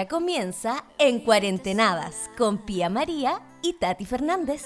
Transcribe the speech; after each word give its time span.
Ahora 0.00 0.08
comienza 0.08 0.84
En 0.96 1.20
Cuarentenadas 1.20 2.30
con 2.38 2.56
Pía 2.56 2.88
María 2.88 3.42
y 3.60 3.74
Tati 3.74 4.06
Fernández. 4.06 4.64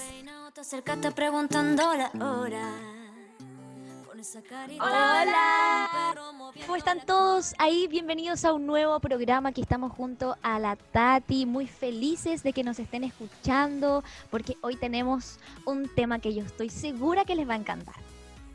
Hola, 4.79 6.15
¿cómo 6.61 6.77
están 6.77 7.05
todos 7.05 7.53
ahí? 7.57 7.85
Bienvenidos 7.89 8.45
a 8.45 8.53
un 8.53 8.65
nuevo 8.65 8.97
programa. 9.01 9.49
Aquí 9.49 9.59
estamos 9.59 9.91
junto 9.91 10.37
a 10.41 10.57
la 10.57 10.77
Tati, 10.77 11.45
muy 11.45 11.67
felices 11.67 12.41
de 12.41 12.53
que 12.53 12.63
nos 12.63 12.79
estén 12.79 13.03
escuchando, 13.03 14.05
porque 14.31 14.55
hoy 14.61 14.77
tenemos 14.77 15.37
un 15.65 15.93
tema 15.93 16.19
que 16.19 16.33
yo 16.33 16.45
estoy 16.45 16.69
segura 16.69 17.25
que 17.25 17.35
les 17.35 17.49
va 17.49 17.55
a 17.55 17.57
encantar. 17.57 17.95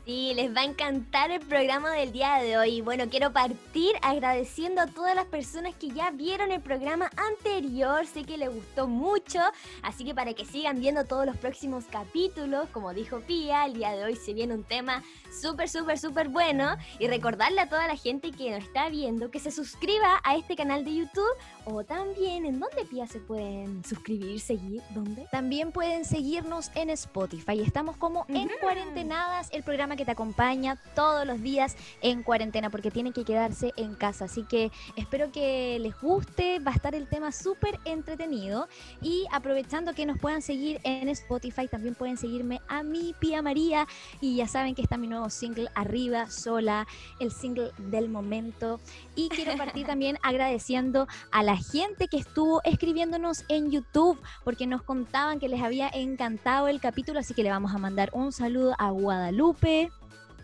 Sí, 0.03 0.33
les 0.33 0.53
va 0.53 0.61
a 0.61 0.65
encantar 0.65 1.29
el 1.29 1.41
programa 1.41 1.91
del 1.91 2.11
día 2.11 2.37
de 2.37 2.57
hoy. 2.57 2.81
Bueno, 2.81 3.07
quiero 3.11 3.31
partir 3.33 3.93
agradeciendo 4.01 4.81
a 4.81 4.87
todas 4.87 5.15
las 5.15 5.25
personas 5.25 5.75
que 5.75 5.89
ya 5.89 6.09
vieron 6.09 6.51
el 6.51 6.59
programa 6.59 7.11
anterior. 7.17 8.07
Sé 8.07 8.23
que 8.23 8.35
les 8.35 8.51
gustó 8.51 8.87
mucho, 8.87 9.39
así 9.83 10.03
que 10.03 10.15
para 10.15 10.33
que 10.33 10.43
sigan 10.43 10.79
viendo 10.79 11.05
todos 11.05 11.27
los 11.27 11.37
próximos 11.37 11.85
capítulos, 11.85 12.67
como 12.71 12.95
dijo 12.95 13.19
Pía, 13.19 13.65
el 13.65 13.73
día 13.73 13.91
de 13.91 14.03
hoy 14.03 14.15
se 14.15 14.33
viene 14.33 14.55
un 14.55 14.63
tema 14.63 15.03
súper, 15.31 15.69
súper, 15.69 15.99
súper 15.99 16.29
bueno. 16.29 16.77
Y 16.97 17.07
recordarle 17.07 17.61
a 17.61 17.69
toda 17.69 17.87
la 17.87 17.95
gente 17.95 18.31
que 18.31 18.49
nos 18.49 18.63
está 18.63 18.89
viendo 18.89 19.29
que 19.29 19.39
se 19.39 19.51
suscriba 19.51 20.19
a 20.23 20.35
este 20.35 20.55
canal 20.55 20.83
de 20.83 20.95
YouTube 20.95 21.37
o 21.65 21.83
también 21.83 22.47
en 22.47 22.59
dónde 22.59 22.85
Pía 22.85 23.05
se 23.05 23.19
pueden 23.19 23.83
suscribir, 23.85 24.39
seguir, 24.39 24.81
dónde. 24.95 25.27
También 25.31 25.71
pueden 25.71 26.05
seguirnos 26.05 26.71
en 26.73 26.89
Spotify. 26.89 27.61
Estamos 27.61 27.97
como 27.97 28.25
en 28.29 28.49
Cuarentenadas, 28.59 29.49
el 29.51 29.61
programa 29.61 29.90
que 29.95 30.05
te 30.05 30.11
acompaña 30.11 30.77
todos 30.95 31.25
los 31.25 31.41
días 31.41 31.75
en 32.01 32.23
cuarentena 32.23 32.69
porque 32.69 32.91
tienen 32.91 33.13
que 33.13 33.23
quedarse 33.23 33.73
en 33.77 33.95
casa. 33.95 34.25
Así 34.25 34.43
que 34.43 34.71
espero 34.95 35.31
que 35.31 35.77
les 35.79 35.99
guste, 35.99 36.59
va 36.59 36.71
a 36.71 36.75
estar 36.75 36.95
el 36.95 37.07
tema 37.07 37.31
súper 37.31 37.79
entretenido 37.85 38.67
y 39.01 39.25
aprovechando 39.31 39.93
que 39.93 40.05
nos 40.05 40.19
puedan 40.19 40.41
seguir 40.41 40.79
en 40.83 41.09
Spotify, 41.09 41.67
también 41.67 41.95
pueden 41.95 42.17
seguirme 42.17 42.61
a 42.67 42.83
mi 42.83 43.13
Pía 43.19 43.41
María 43.41 43.87
y 44.19 44.35
ya 44.37 44.47
saben 44.47 44.75
que 44.75 44.81
está 44.81 44.97
mi 44.97 45.07
nuevo 45.07 45.29
single 45.29 45.69
Arriba, 45.75 46.29
Sola, 46.29 46.87
el 47.19 47.31
single 47.31 47.71
del 47.77 48.09
momento. 48.09 48.79
Y 49.15 49.29
quiero 49.29 49.55
partir 49.57 49.85
también 49.87 50.17
agradeciendo 50.23 51.07
a 51.31 51.43
la 51.43 51.57
gente 51.57 52.07
que 52.07 52.17
estuvo 52.17 52.61
escribiéndonos 52.63 53.43
en 53.49 53.71
YouTube 53.71 54.19
porque 54.43 54.67
nos 54.67 54.83
contaban 54.83 55.39
que 55.39 55.49
les 55.49 55.61
había 55.61 55.89
encantado 55.89 56.67
el 56.67 56.79
capítulo, 56.79 57.19
así 57.19 57.33
que 57.33 57.43
le 57.43 57.49
vamos 57.49 57.73
a 57.73 57.77
mandar 57.77 58.09
un 58.13 58.31
saludo 58.31 58.75
a 58.77 58.89
Guadalupe, 58.91 59.80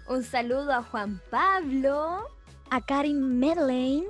un 0.07 0.23
saludo 0.23 0.73
a 0.73 0.83
Juan 0.83 1.21
Pablo, 1.29 2.27
a 2.69 2.81
Karin 2.81 3.39
Medlane, 3.39 4.05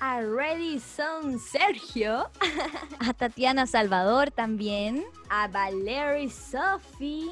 a 0.00 0.20
Redison 0.20 1.38
Sergio, 1.38 2.30
a 3.00 3.12
Tatiana 3.14 3.66
Salvador 3.66 4.30
también, 4.30 5.04
a 5.28 5.48
Valerie 5.48 6.30
Sophie. 6.30 7.30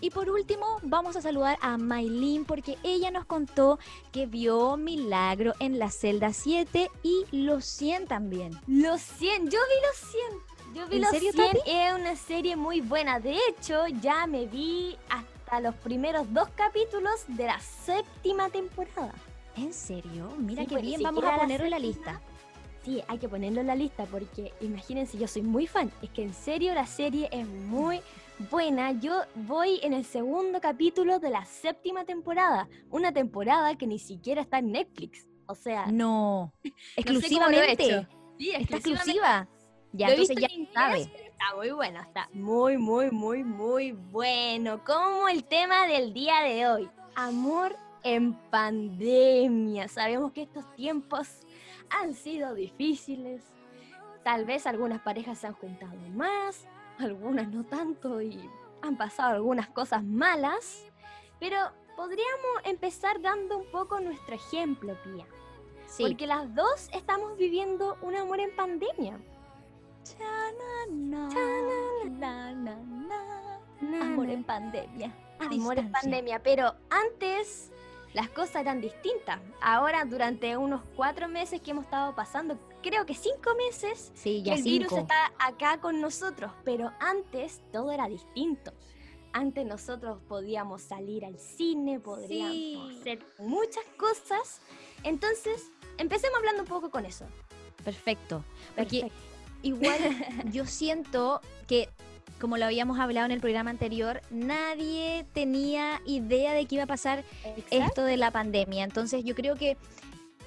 Y 0.00 0.10
por 0.10 0.28
último, 0.28 0.80
vamos 0.82 1.16
a 1.16 1.22
saludar 1.22 1.56
a 1.62 1.78
Maylin 1.78 2.44
porque 2.44 2.76
ella 2.82 3.10
nos 3.10 3.24
contó 3.24 3.78
que 4.12 4.26
vio 4.26 4.76
Milagro 4.76 5.54
en 5.60 5.78
la 5.78 5.90
celda 5.90 6.32
7 6.32 6.90
y 7.02 7.24
los 7.32 7.64
100 7.64 8.06
también. 8.06 8.52
Los 8.66 9.00
100, 9.00 9.50
yo 9.50 9.58
vi 9.58 9.86
los 9.86 10.10
100. 10.10 10.74
Yo 10.74 10.88
vi 10.88 10.98
los 10.98 11.10
100, 11.10 11.56
es 11.66 11.94
una 11.94 12.16
serie 12.16 12.56
muy 12.56 12.80
buena. 12.80 13.18
De 13.18 13.36
hecho, 13.48 13.86
ya 14.02 14.26
me 14.26 14.44
vi 14.46 14.98
hasta 15.08 15.33
a 15.54 15.60
los 15.60 15.74
primeros 15.76 16.32
dos 16.32 16.48
capítulos 16.50 17.24
de 17.28 17.46
la 17.46 17.60
séptima 17.60 18.50
temporada. 18.50 19.14
¿En 19.56 19.72
serio? 19.72 20.32
Mira 20.38 20.66
qué 20.66 20.78
bien, 20.78 21.00
vamos 21.02 21.24
a 21.24 21.38
ponerlo 21.38 21.66
en 21.66 21.70
la 21.70 21.78
lista. 21.78 22.20
Sí, 22.84 23.02
hay 23.08 23.18
que 23.18 23.28
ponerlo 23.28 23.60
en 23.60 23.68
la 23.68 23.76
lista 23.76 24.04
porque 24.06 24.52
imagínense, 24.60 25.16
yo 25.16 25.28
soy 25.28 25.42
muy 25.42 25.66
fan. 25.66 25.90
Es 26.02 26.10
que 26.10 26.22
en 26.22 26.34
serio 26.34 26.74
la 26.74 26.86
serie 26.86 27.28
es 27.32 27.46
muy 27.46 28.00
buena. 28.50 28.92
Yo 28.92 29.22
voy 29.34 29.80
en 29.82 29.92
el 29.92 30.04
segundo 30.04 30.60
capítulo 30.60 31.18
de 31.18 31.30
la 31.30 31.44
séptima 31.44 32.04
temporada. 32.04 32.68
Una 32.90 33.12
temporada 33.12 33.76
que 33.76 33.86
ni 33.86 33.98
siquiera 33.98 34.42
está 34.42 34.58
en 34.58 34.72
Netflix. 34.72 35.26
O 35.46 35.54
sea. 35.54 35.86
No. 35.86 36.52
Exclusivamente. 36.96 38.06
sí, 38.38 38.50
está 38.50 38.76
exclusiva. 38.76 39.48
Ya, 39.92 40.08
entonces 40.08 40.36
ya 40.36 40.48
sabes 40.74 41.08
está 41.34 41.56
muy 41.56 41.70
bueno, 41.70 42.00
está 42.00 42.28
muy, 42.32 42.78
muy, 42.78 43.10
muy, 43.10 43.44
muy 43.44 43.92
bueno. 43.92 44.82
Como 44.84 45.28
el 45.28 45.44
tema 45.44 45.86
del 45.86 46.14
día 46.14 46.40
de 46.42 46.66
hoy, 46.66 46.90
amor 47.16 47.76
en 48.02 48.34
pandemia. 48.50 49.88
Sabemos 49.88 50.32
que 50.32 50.42
estos 50.42 50.72
tiempos 50.74 51.40
han 51.90 52.14
sido 52.14 52.54
difíciles. 52.54 53.42
Tal 54.22 54.44
vez 54.44 54.66
algunas 54.66 55.02
parejas 55.02 55.38
se 55.38 55.46
han 55.46 55.54
juntado 55.54 55.96
más, 56.14 56.66
algunas 56.98 57.48
no 57.48 57.64
tanto 57.64 58.22
y 58.22 58.48
han 58.82 58.96
pasado 58.96 59.34
algunas 59.34 59.68
cosas 59.68 60.04
malas. 60.04 60.84
Pero 61.40 61.56
podríamos 61.96 62.62
empezar 62.64 63.20
dando 63.20 63.58
un 63.58 63.70
poco 63.70 64.00
nuestro 64.00 64.34
ejemplo, 64.34 64.96
Pía. 65.02 65.26
Porque 65.98 66.26
las 66.26 66.54
dos 66.54 66.88
estamos 66.92 67.36
viviendo 67.36 67.96
un 68.02 68.16
amor 68.16 68.40
en 68.40 68.54
pandemia. 68.56 69.18
Amor 74.00 74.30
en 74.30 74.44
pandemia. 74.44 75.14
Amor 75.38 75.78
en 75.78 75.92
pandemia. 75.92 76.42
Pero 76.42 76.74
antes 76.90 77.70
las 78.12 78.28
cosas 78.30 78.56
eran 78.56 78.80
distintas. 78.80 79.40
Ahora, 79.60 80.04
durante 80.04 80.56
unos 80.56 80.82
cuatro 80.96 81.28
meses 81.28 81.60
que 81.60 81.72
hemos 81.72 81.84
estado 81.84 82.14
pasando, 82.14 82.58
creo 82.82 83.06
que 83.06 83.14
cinco 83.14 83.54
meses, 83.56 84.12
el 84.24 84.62
virus 84.62 84.92
está 84.92 85.32
acá 85.38 85.80
con 85.80 86.00
nosotros. 86.00 86.52
Pero 86.64 86.92
antes 87.00 87.62
todo 87.72 87.90
era 87.90 88.08
distinto. 88.08 88.72
Antes 89.32 89.66
nosotros 89.66 90.20
podíamos 90.28 90.82
salir 90.82 91.24
al 91.24 91.38
cine, 91.38 91.98
podríamos 91.98 93.00
hacer 93.00 93.18
muchas 93.38 93.84
cosas. 93.98 94.60
Entonces, 95.02 95.72
empecemos 95.98 96.38
hablando 96.38 96.62
un 96.62 96.68
poco 96.68 96.90
con 96.90 97.04
eso. 97.04 97.26
Perfecto. 97.84 98.44
Perfecto 98.76 99.12
igual 99.64 99.98
yo 100.52 100.66
siento 100.66 101.40
que, 101.66 101.88
como 102.40 102.56
lo 102.56 102.66
habíamos 102.66 102.98
hablado 103.00 103.26
en 103.26 103.32
el 103.32 103.40
programa 103.40 103.70
anterior, 103.70 104.20
nadie 104.30 105.26
tenía 105.32 106.00
idea 106.06 106.52
de 106.52 106.66
que 106.66 106.76
iba 106.76 106.84
a 106.84 106.88
pasar 106.88 107.24
esto 107.70 108.04
de 108.04 108.16
la 108.16 108.30
pandemia. 108.30 108.84
Entonces 108.84 109.24
yo 109.24 109.34
creo 109.34 109.56
que 109.56 109.76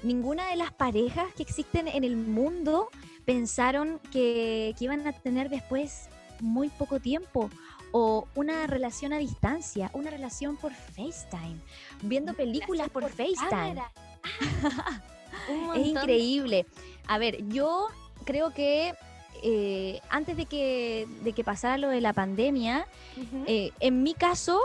ninguna 0.02 0.48
de 0.48 0.56
las 0.56 0.72
parejas 0.72 1.32
que 1.34 1.42
existen 1.42 1.88
en 1.88 2.04
el 2.04 2.16
mundo 2.16 2.88
pensaron 3.24 4.00
que, 4.12 4.74
iban 4.80 5.06
a 5.06 5.12
tener 5.12 5.50
después 5.50 6.08
muy 6.40 6.68
poco 6.70 7.00
tiempo 7.00 7.50
o 7.90 8.28
una 8.34 8.66
relación 8.66 9.12
a 9.12 9.18
distancia, 9.18 9.90
una 9.92 10.10
relación 10.10 10.56
por 10.56 10.72
FaceTime, 10.72 11.58
viendo 12.02 12.34
películas 12.34 12.88
por, 12.90 13.08
FaceTime. 13.08 13.82
es 15.76 15.86
increíble. 15.86 16.66
A 17.06 17.18
ver, 17.18 17.46
yo 17.48 17.88
creo 18.24 18.52
que 18.52 18.94
eh, 19.42 20.00
antes 20.10 20.36
de 20.36 20.46
que, 20.46 21.06
de 21.22 21.32
que 21.32 21.44
pasara 21.44 21.78
lo 21.78 21.88
de 21.88 22.00
la 22.00 22.12
pandemia, 22.12 22.86
eh, 23.46 23.72
en 23.80 24.02
mi 24.02 24.14
caso, 24.14 24.60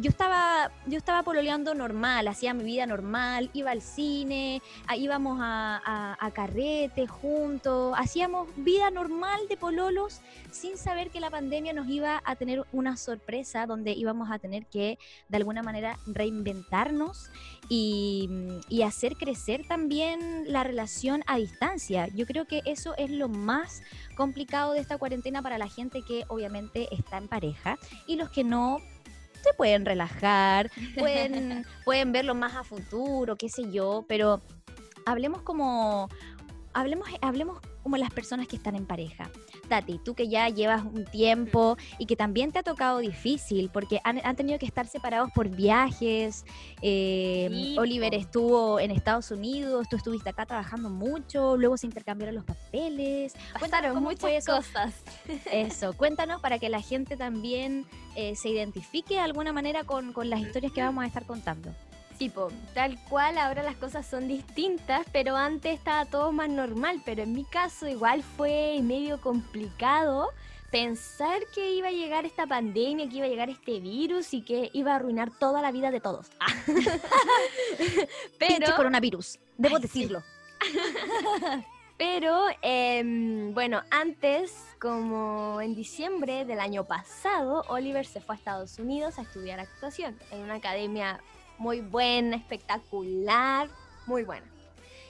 yo 0.00 0.10
estaba, 0.10 0.70
yo 0.86 0.96
estaba 0.96 1.22
pololeando 1.22 1.74
normal, 1.74 2.28
hacía 2.28 2.54
mi 2.54 2.64
vida 2.64 2.86
normal, 2.86 3.50
iba 3.52 3.70
al 3.70 3.82
cine, 3.82 4.62
íbamos 4.96 5.38
a, 5.40 6.16
a, 6.18 6.30
carrete 6.30 7.06
juntos, 7.06 7.94
hacíamos 7.96 8.48
vida 8.56 8.90
normal 8.90 9.40
de 9.48 9.56
pololos 9.56 10.20
sin 10.50 10.76
saber 10.76 11.10
que 11.10 11.20
la 11.20 11.30
pandemia 11.30 11.72
nos 11.72 11.88
iba 11.88 12.22
a 12.24 12.36
tener 12.36 12.64
una 12.72 12.96
sorpresa 12.96 13.66
donde 13.66 13.92
íbamos 13.92 14.30
a 14.30 14.38
tener 14.38 14.66
que 14.66 14.98
de 15.28 15.36
alguna 15.36 15.62
manera 15.62 15.98
reinventarnos 16.06 17.30
y, 17.68 18.28
y 18.68 18.82
hacer 18.82 19.16
crecer 19.16 19.66
también 19.66 20.44
la 20.46 20.64
relación 20.64 21.22
a 21.26 21.36
distancia. 21.36 22.08
Yo 22.14 22.26
creo 22.26 22.46
que 22.46 22.62
eso 22.64 22.94
es 22.96 23.10
lo 23.10 23.28
más 23.28 23.82
complicado 24.16 24.72
de 24.72 24.80
esta 24.80 24.98
cuarentena 24.98 25.42
para 25.42 25.58
la 25.58 25.68
gente 25.68 26.02
que 26.02 26.24
obviamente 26.28 26.88
está 26.94 27.18
en 27.18 27.28
pareja 27.28 27.78
y 28.06 28.16
los 28.16 28.30
que 28.30 28.44
no 28.44 28.78
se 29.42 29.52
pueden 29.54 29.84
relajar, 29.84 30.70
pueden, 30.98 31.64
pueden 31.84 32.12
verlo 32.12 32.34
más 32.34 32.56
a 32.56 32.64
futuro, 32.64 33.36
qué 33.36 33.48
sé 33.48 33.70
yo, 33.70 34.04
pero 34.08 34.40
hablemos 35.06 35.42
como, 35.42 36.08
hablemos, 36.72 37.08
hablemos 37.20 37.60
como 37.82 37.96
las 37.96 38.10
personas 38.10 38.46
que 38.46 38.56
están 38.56 38.76
en 38.76 38.86
pareja. 38.86 39.30
Tati, 39.68 39.98
tú 39.98 40.14
que 40.14 40.28
ya 40.28 40.48
llevas 40.48 40.82
un 40.84 41.04
tiempo 41.04 41.76
y 41.98 42.06
que 42.06 42.16
también 42.16 42.52
te 42.52 42.58
ha 42.58 42.62
tocado 42.62 42.98
difícil 42.98 43.70
porque 43.72 44.00
han, 44.04 44.36
tenido 44.36 44.58
que 44.58 44.66
estar 44.66 44.86
separados 44.86 45.30
por 45.34 45.48
viajes. 45.48 46.44
Eh, 46.82 47.74
Oliver 47.78 48.14
estuvo 48.14 48.80
en 48.80 48.90
Estados 48.90 49.30
Unidos, 49.30 49.88
tú 49.88 49.96
estuviste 49.96 50.30
acá 50.30 50.46
trabajando 50.46 50.90
mucho, 50.90 51.56
luego 51.56 51.76
se 51.76 51.86
intercambiaron 51.86 52.34
los 52.34 52.44
papeles. 52.44 53.34
Cuéntanos 53.58 54.00
muchas 54.00 54.44
cosas. 54.44 54.94
Eso, 55.52 55.92
cuéntanos 55.96 56.40
para 56.40 56.58
que 56.58 56.68
la 56.68 56.80
gente 56.80 57.16
también 57.16 57.86
eh, 58.16 58.34
se 58.36 58.48
identifique 58.48 59.14
de 59.14 59.20
alguna 59.20 59.52
manera 59.52 59.84
con, 59.84 60.12
con 60.12 60.30
las 60.30 60.40
historias 60.40 60.72
que 60.72 60.82
vamos 60.82 61.04
a 61.04 61.06
estar 61.06 61.24
contando. 61.26 61.70
Sí, 62.18 62.32
tal 62.74 62.98
cual, 63.08 63.38
ahora 63.38 63.62
las 63.62 63.76
cosas 63.76 64.04
son 64.04 64.26
distintas, 64.26 65.06
pero 65.12 65.36
antes 65.36 65.78
estaba 65.78 66.04
todo 66.04 66.32
más 66.32 66.48
normal, 66.48 67.00
pero 67.04 67.22
en 67.22 67.32
mi 67.32 67.44
caso 67.44 67.86
igual 67.86 68.24
fue 68.24 68.80
medio 68.82 69.20
complicado 69.20 70.30
pensar 70.72 71.38
que 71.54 71.74
iba 71.74 71.88
a 71.88 71.92
llegar 71.92 72.26
esta 72.26 72.44
pandemia, 72.44 73.08
que 73.08 73.16
iba 73.16 73.26
a 73.26 73.28
llegar 73.28 73.50
este 73.50 73.78
virus 73.78 74.34
y 74.34 74.42
que 74.42 74.68
iba 74.72 74.92
a 74.92 74.96
arruinar 74.96 75.30
toda 75.30 75.62
la 75.62 75.70
vida 75.70 75.92
de 75.92 76.00
todos. 76.00 76.26
pero 78.38 78.74
coronavirus, 78.74 79.38
debo 79.56 79.78
decirlo. 79.78 80.22
Pero 81.98 82.46
em, 82.62 83.52
bueno, 83.54 83.82
antes, 83.90 84.54
como 84.80 85.60
en 85.60 85.74
diciembre 85.74 86.44
del 86.44 86.60
año 86.60 86.84
pasado, 86.84 87.64
Oliver 87.68 88.06
se 88.06 88.20
fue 88.20 88.36
a 88.36 88.38
Estados 88.38 88.78
Unidos 88.78 89.18
a 89.18 89.22
estudiar 89.22 89.58
actuación 89.58 90.16
en 90.30 90.42
una 90.42 90.54
academia 90.54 91.20
muy 91.58 91.80
buena, 91.80 92.36
espectacular, 92.36 93.68
muy 94.06 94.24
buena. 94.24 94.46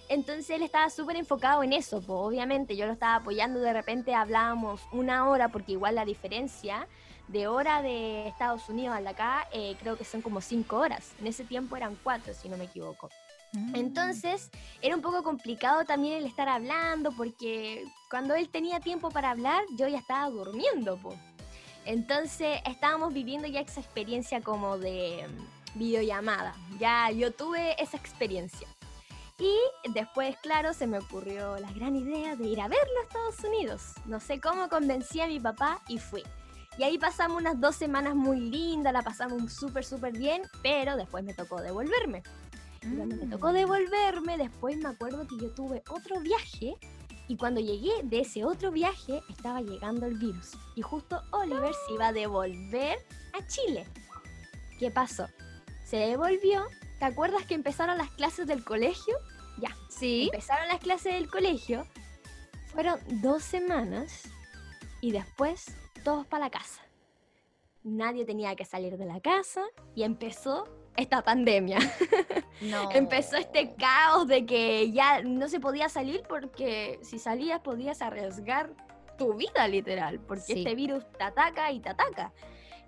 Entonces 0.09 0.51
él 0.51 0.63
estaba 0.63 0.89
súper 0.89 1.17
enfocado 1.17 1.63
en 1.63 1.75
eso, 1.75 2.01
pues 2.01 2.19
obviamente 2.19 2.77
yo 2.77 2.87
lo 2.87 2.93
estaba 2.93 3.17
apoyando, 3.17 3.61
de 3.61 3.75
repente 3.75 4.15
hablábamos 4.15 4.81
una 4.91 5.29
hora, 5.29 5.49
porque 5.49 5.73
igual 5.73 5.95
la 5.95 6.07
diferencia 6.07 6.89
de 7.29 7.47
hora 7.47 7.83
de 7.83 8.27
Estados 8.27 8.69
Unidos 8.71 8.97
a 8.97 9.01
la 9.01 9.11
acá 9.11 9.47
eh, 9.53 9.77
creo 9.79 9.99
que 9.99 10.05
son 10.05 10.23
como 10.23 10.41
cinco 10.41 10.79
horas. 10.79 11.13
En 11.21 11.27
ese 11.27 11.45
tiempo 11.45 11.77
eran 11.77 11.97
cuatro, 12.03 12.33
si 12.33 12.49
no 12.49 12.57
me 12.57 12.65
equivoco. 12.65 13.11
Mm. 13.53 13.77
Entonces 13.77 14.51
era 14.81 14.97
un 14.97 15.03
poco 15.03 15.23
complicado 15.23 15.85
también 15.85 16.19
el 16.19 16.27
estar 16.27 16.49
hablando 16.49 17.13
porque 17.13 17.85
cuando 18.11 18.35
él 18.35 18.49
tenía 18.49 18.81
tiempo 18.81 19.11
para 19.11 19.31
hablar 19.31 19.63
yo 19.77 19.89
ya 19.89 19.99
estaba 19.99 20.29
durmiendo. 20.31 20.99
Entonces 21.85 22.61
estábamos 22.67 23.15
viviendo 23.15 23.47
ya 23.47 23.61
esa 23.61 23.81
experiencia 23.81 24.41
como 24.43 24.79
de 24.79 25.27
videollamada. 25.75 26.55
Ya 26.79 27.11
yo 27.11 27.33
tuve 27.33 27.81
esa 27.83 27.97
experiencia. 27.97 28.69
Y 29.39 29.57
después, 29.93 30.37
claro, 30.39 30.75
se 30.75 30.87
me 30.87 30.99
ocurrió 30.99 31.59
la 31.59 31.71
gran 31.73 31.95
idea 31.95 32.35
de 32.35 32.49
ir 32.49 32.61
a 32.61 32.69
verlo 32.69 32.99
a 33.01 33.03
Estados 33.05 33.45
Unidos. 33.45 33.93
No 34.05 34.19
sé 34.19 34.41
cómo 34.41 34.69
convencí 34.69 35.21
a 35.21 35.29
mi 35.29 35.39
papá 35.39 35.81
y 35.87 35.99
fui. 35.99 36.25
Y 36.77 36.83
ahí 36.83 36.99
pasamos 36.99 37.39
unas 37.39 37.61
dos 37.61 37.77
semanas 37.77 38.15
muy 38.15 38.41
lindas, 38.41 38.93
la 38.93 39.03
pasamos 39.03 39.53
súper, 39.53 39.85
súper 39.85 40.17
bien, 40.17 40.43
pero 40.63 40.97
después 40.97 41.25
me 41.25 41.35
tocó 41.35 41.61
devolverme. 41.61 42.23
Cuando 42.81 43.17
me 43.17 43.27
tocó 43.27 43.51
mm. 43.51 43.55
devolverme, 43.55 44.39
después 44.39 44.77
me 44.77 44.89
acuerdo 44.89 45.27
que 45.27 45.37
yo 45.39 45.51
tuve 45.51 45.83
otro 45.89 46.21
viaje 46.21 46.77
y 47.27 47.37
cuando 47.37 47.61
llegué 47.61 47.93
de 48.05 48.21
ese 48.21 48.45
otro 48.45 48.71
viaje 48.71 49.21
estaba 49.29 49.61
llegando 49.61 50.07
el 50.07 50.19
virus 50.19 50.53
y 50.77 50.83
justo 50.83 51.23
Oliver 51.33 51.73
se 51.87 51.95
iba 51.95 52.09
a 52.09 52.13
devolver 52.13 52.99
a 53.35 53.47
Chile. 53.47 53.87
¿Qué 54.79 54.91
pasó? 54.91 55.27
Se 55.89 55.97
devolvió. 55.97 56.67
¿Te 56.99 57.07
acuerdas 57.07 57.47
que 57.47 57.55
empezaron 57.55 57.97
las 57.97 58.11
clases 58.11 58.47
del 58.47 58.63
colegio? 58.63 59.17
Ya. 59.59 59.75
Sí. 59.89 60.25
Empezaron 60.25 60.69
las 60.69 60.81
clases 60.81 61.15
del 61.15 61.31
colegio. 61.31 61.87
Fueron 62.67 63.01
dos 63.23 63.43
semanas 63.43 64.29
y 65.01 65.13
después 65.13 65.75
todos 66.05 66.27
para 66.27 66.45
la 66.45 66.51
casa. 66.51 66.83
Nadie 67.85 68.27
tenía 68.27 68.55
que 68.55 68.67
salir 68.67 68.99
de 68.99 69.07
la 69.07 69.21
casa 69.21 69.65
y 69.95 70.03
empezó 70.03 70.65
esta 70.97 71.23
pandemia. 71.23 71.79
No. 72.61 72.91
Empezó 72.91 73.37
este 73.37 73.77
caos 73.77 74.27
de 74.27 74.45
que 74.45 74.91
ya 74.91 75.23
no 75.23 75.47
se 75.47 75.61
podía 75.61 75.89
salir 75.89 76.25
porque 76.29 76.99
si 77.05 77.21
salías 77.21 77.61
podías 77.61 78.03
arriesgar 78.03 78.73
tu 79.17 79.35
vida 79.35 79.69
literal, 79.69 80.19
porque 80.19 80.55
este 80.55 80.75
virus 80.75 81.05
te 81.17 81.23
ataca 81.23 81.71
y 81.71 81.79
te 81.79 81.91
ataca. 81.91 82.33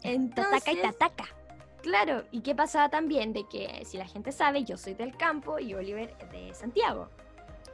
Entonces, 0.02 0.64
te 0.64 0.70
ataca 0.70 0.73
y 0.73 0.76
te 0.81 0.87
ataca. 0.88 1.40
Claro, 1.82 2.25
y 2.31 2.41
qué 2.43 2.55
pasaba 2.55 2.91
también 2.91 3.32
de 3.32 3.49
que 3.49 3.85
si 3.87 3.97
la 3.97 4.06
gente 4.06 4.32
sabe, 4.32 4.65
yo 4.65 4.77
soy 4.77 4.94
del 4.94 5.17
campo 5.17 5.59
y 5.59 5.75
Oliver 5.75 6.15
de 6.31 6.53
Santiago. 6.55 7.09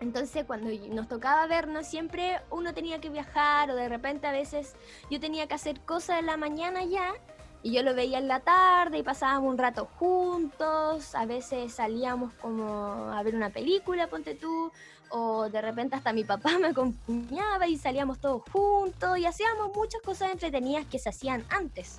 Entonces 0.00 0.44
cuando 0.44 0.70
nos 0.94 1.08
tocaba 1.08 1.46
vernos 1.46 1.86
siempre 1.86 2.40
uno 2.50 2.74
tenía 2.74 3.00
que 3.00 3.08
viajar 3.08 3.70
o 3.70 3.74
de 3.74 3.88
repente 3.88 4.26
a 4.26 4.32
veces 4.32 4.76
yo 5.10 5.18
tenía 5.20 5.46
que 5.46 5.54
hacer 5.54 5.80
cosas 5.80 6.20
en 6.20 6.26
la 6.26 6.36
mañana 6.36 6.84
ya 6.84 7.14
y 7.62 7.72
yo 7.72 7.82
lo 7.82 7.94
veía 7.94 8.18
en 8.18 8.28
la 8.28 8.40
tarde 8.40 8.98
y 8.98 9.02
pasábamos 9.02 9.50
un 9.50 9.58
rato 9.58 9.88
juntos, 9.98 11.14
a 11.14 11.24
veces 11.24 11.72
salíamos 11.72 12.32
como 12.34 13.10
a 13.10 13.22
ver 13.22 13.34
una 13.34 13.50
película, 13.50 14.06
ponte 14.06 14.34
tú, 14.34 14.70
o 15.08 15.48
de 15.48 15.62
repente 15.62 15.96
hasta 15.96 16.12
mi 16.12 16.24
papá 16.24 16.58
me 16.60 16.68
acompañaba 16.68 17.66
y 17.66 17.76
salíamos 17.76 18.20
todos 18.20 18.42
juntos 18.52 19.18
y 19.18 19.26
hacíamos 19.26 19.74
muchas 19.74 20.00
cosas 20.02 20.30
entretenidas 20.30 20.86
que 20.86 20.98
se 20.98 21.08
hacían 21.08 21.44
antes. 21.48 21.98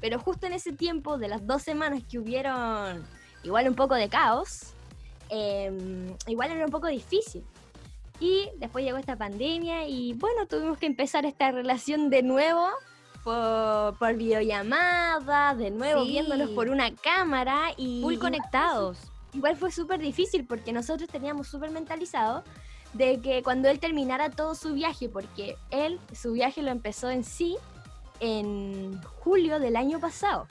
Pero 0.00 0.18
justo 0.18 0.46
en 0.46 0.52
ese 0.52 0.72
tiempo 0.72 1.18
de 1.18 1.28
las 1.28 1.46
dos 1.46 1.62
semanas 1.62 2.02
que 2.08 2.18
hubieron 2.18 3.04
igual 3.42 3.68
un 3.68 3.74
poco 3.74 3.94
de 3.94 4.08
caos, 4.08 4.74
em, 5.28 6.14
igual 6.26 6.50
era 6.50 6.64
un 6.64 6.70
poco 6.70 6.86
difícil. 6.86 7.44
Y 8.20 8.50
después 8.56 8.84
llegó 8.84 8.98
esta 8.98 9.16
pandemia 9.16 9.86
y 9.86 10.14
bueno, 10.14 10.46
tuvimos 10.46 10.78
que 10.78 10.86
empezar 10.86 11.24
esta 11.24 11.52
relación 11.52 12.10
de 12.10 12.22
nuevo 12.22 12.68
por, 13.22 14.16
videollamada, 14.16 15.54
de 15.54 15.70
nuevo 15.70 16.04
viéndonos 16.04 16.50
por 16.50 16.70
una 16.70 16.94
cámara 16.94 17.72
y... 17.76 18.00
Full 18.02 18.18
conectados. 18.18 18.98
Igual 19.34 19.56
fue 19.56 19.70
súper 19.70 20.00
difícil 20.00 20.46
porque 20.46 20.72
nosotros 20.72 21.08
teníamos 21.08 21.48
súper 21.48 21.70
mentalizado 21.70 22.42
de 22.94 23.20
que 23.20 23.42
cuando 23.42 23.68
él 23.68 23.78
terminara 23.78 24.30
todo 24.30 24.54
su 24.54 24.72
viaje, 24.72 25.08
porque 25.08 25.56
él, 25.70 26.00
su 26.12 26.32
viaje 26.32 26.62
lo 26.62 26.70
empezó 26.70 27.10
en 27.10 27.22
sí 27.22 27.56
en 28.20 29.00
julio 29.02 29.58
del 29.58 29.76
año 29.76 30.00
pasado. 30.00 30.46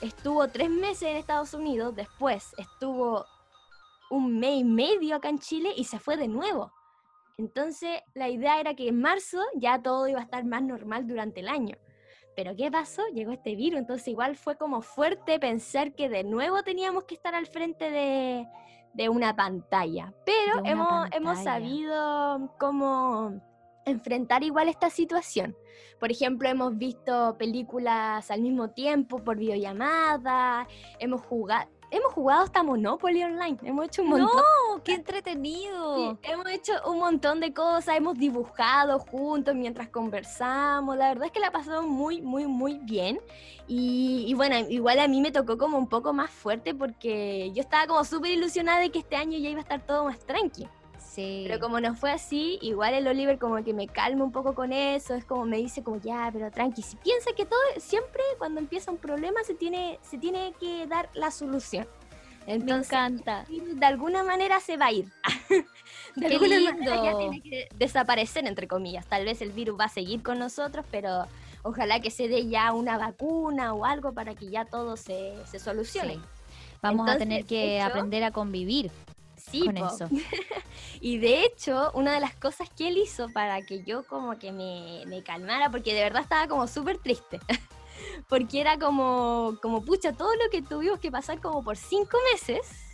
Estuvo 0.00 0.46
tres 0.48 0.70
meses 0.70 1.08
en 1.08 1.16
Estados 1.16 1.54
Unidos, 1.54 1.94
después 1.96 2.54
estuvo 2.56 3.26
un 4.10 4.38
mes 4.38 4.60
y 4.60 4.64
medio 4.64 5.16
acá 5.16 5.28
en 5.28 5.38
Chile 5.38 5.72
y 5.76 5.84
se 5.84 5.98
fue 5.98 6.16
de 6.16 6.28
nuevo. 6.28 6.72
Entonces 7.36 8.00
la 8.14 8.28
idea 8.28 8.60
era 8.60 8.74
que 8.74 8.88
en 8.88 9.00
marzo 9.00 9.40
ya 9.54 9.80
todo 9.80 10.08
iba 10.08 10.20
a 10.20 10.24
estar 10.24 10.44
más 10.44 10.62
normal 10.62 11.06
durante 11.06 11.40
el 11.40 11.48
año. 11.48 11.76
Pero 12.36 12.54
¿qué 12.54 12.70
pasó? 12.70 13.02
Llegó 13.12 13.32
este 13.32 13.56
virus, 13.56 13.80
entonces 13.80 14.06
igual 14.08 14.36
fue 14.36 14.56
como 14.56 14.80
fuerte 14.80 15.40
pensar 15.40 15.94
que 15.94 16.08
de 16.08 16.22
nuevo 16.22 16.62
teníamos 16.62 17.04
que 17.04 17.16
estar 17.16 17.34
al 17.34 17.46
frente 17.46 17.90
de, 17.90 19.08
una 19.08 19.34
pantalla. 19.34 20.12
Pero 20.24 20.64
hemos, 20.64 21.08
hemos 21.12 21.38
sabido 21.42 22.54
cómo 22.58 23.40
enfrentar 23.88 24.42
igual 24.42 24.68
esta 24.68 24.90
situación. 24.90 25.56
Por 25.98 26.10
ejemplo, 26.10 26.48
hemos 26.48 26.76
visto 26.76 27.36
películas 27.38 28.30
al 28.30 28.40
mismo 28.40 28.70
tiempo 28.70 29.18
por 29.18 29.36
videollamada, 29.36 30.66
hemos 30.98 31.22
jugado, 31.22 31.68
hemos 31.90 32.12
jugado 32.12 32.44
hasta 32.44 32.62
Monopoly 32.62 33.22
Online. 33.24 33.58
Hemos 33.62 33.86
hecho 33.86 34.02
un 34.02 34.10
montón. 34.10 34.36
¡No! 34.36 34.82
¡Qué 34.82 34.94
entretenido! 34.94 36.18
hemos 36.22 36.46
hecho 36.48 36.72
un 36.86 36.98
montón 36.98 37.40
de 37.40 37.52
cosas. 37.52 37.96
Hemos 37.96 38.18
dibujado 38.18 38.98
juntos 38.98 39.54
mientras 39.54 39.88
conversamos. 39.88 40.96
La 40.96 41.08
verdad 41.08 41.26
es 41.26 41.32
que 41.32 41.40
la 41.40 41.50
pasamos 41.50 41.86
muy, 41.86 42.20
muy, 42.20 42.46
muy 42.46 42.78
bien. 42.82 43.20
Y, 43.66 44.24
y, 44.26 44.34
bueno, 44.34 44.56
igual 44.68 44.98
a 44.98 45.08
mí 45.08 45.20
me 45.20 45.30
tocó 45.30 45.58
como 45.58 45.78
un 45.78 45.88
poco 45.88 46.12
más 46.12 46.30
fuerte 46.30 46.74
porque 46.74 47.50
yo 47.52 47.60
estaba 47.60 47.86
como 47.86 48.04
súper 48.04 48.30
ilusionada 48.32 48.80
de 48.80 48.90
que 48.90 49.00
este 49.00 49.16
año 49.16 49.38
ya 49.38 49.50
iba 49.50 49.58
a 49.58 49.62
estar 49.62 49.84
todo 49.84 50.04
más 50.04 50.18
tranquilo. 50.20 50.70
Pero 51.16 51.58
como 51.58 51.80
no 51.80 51.94
fue 51.94 52.12
así, 52.12 52.58
igual 52.62 52.94
el 52.94 53.06
Oliver 53.08 53.38
como 53.38 53.62
que 53.64 53.74
me 53.74 53.88
calma 53.88 54.22
un 54.24 54.30
poco 54.30 54.54
con 54.54 54.72
eso, 54.72 55.14
es 55.14 55.24
como 55.24 55.44
me 55.46 55.56
dice 55.56 55.82
como 55.82 56.00
ya, 56.00 56.30
pero 56.32 56.50
tranqui, 56.50 56.82
si 56.82 56.96
piensa 56.96 57.30
que 57.36 57.44
todo, 57.44 57.58
siempre 57.78 58.22
cuando 58.38 58.60
empieza 58.60 58.90
un 58.90 58.98
problema 58.98 59.42
se 59.42 59.54
tiene, 59.54 59.98
se 60.02 60.18
tiene 60.18 60.52
que 60.60 60.86
dar 60.86 61.08
la 61.14 61.30
solución. 61.30 61.88
Entonces, 62.46 62.92
me 62.92 62.98
encanta. 62.98 63.44
De 63.48 63.86
alguna 63.86 64.22
manera 64.22 64.60
se 64.60 64.76
va 64.76 64.86
a 64.86 64.92
ir. 64.92 65.06
de 66.16 66.26
alguna 66.26 66.60
manera 66.60 67.04
ya 67.04 67.18
tiene 67.18 67.42
que 67.42 67.68
desaparecer, 67.76 68.46
entre 68.46 68.66
comillas. 68.66 69.06
Tal 69.06 69.24
vez 69.24 69.42
el 69.42 69.50
virus 69.50 69.78
va 69.78 69.84
a 69.84 69.90
seguir 69.90 70.22
con 70.22 70.38
nosotros, 70.38 70.86
pero 70.90 71.26
ojalá 71.62 72.00
que 72.00 72.10
se 72.10 72.28
dé 72.28 72.48
ya 72.48 72.72
una 72.72 72.96
vacuna 72.96 73.74
o 73.74 73.84
algo 73.84 74.12
para 74.14 74.34
que 74.34 74.48
ya 74.48 74.64
todo 74.64 74.96
se, 74.96 75.34
se 75.46 75.58
solucione. 75.58 76.18
Vamos 76.80 77.10
a 77.10 77.18
tener 77.18 77.44
que 77.44 77.82
aprender 77.82 78.24
a 78.24 78.30
convivir 78.30 78.90
sí, 79.50 79.64
con 79.64 79.76
eso. 79.76 80.08
y 81.00 81.18
de 81.18 81.44
hecho, 81.44 81.90
una 81.94 82.14
de 82.14 82.20
las 82.20 82.34
cosas 82.34 82.68
que 82.70 82.88
él 82.88 82.98
hizo 82.98 83.28
para 83.30 83.62
que 83.62 83.82
yo 83.84 84.04
como 84.04 84.38
que 84.38 84.52
me, 84.52 85.04
me 85.06 85.22
calmara, 85.22 85.70
porque 85.70 85.94
de 85.94 86.02
verdad 86.02 86.22
estaba 86.22 86.48
como 86.48 86.66
súper 86.66 86.98
triste, 86.98 87.40
porque 88.28 88.60
era 88.60 88.78
como, 88.78 89.58
como, 89.62 89.84
pucha, 89.84 90.12
todo 90.12 90.34
lo 90.34 90.50
que 90.50 90.62
tuvimos 90.62 90.98
que 90.98 91.10
pasar 91.10 91.40
como 91.40 91.62
por 91.62 91.76
cinco 91.76 92.18
meses 92.32 92.88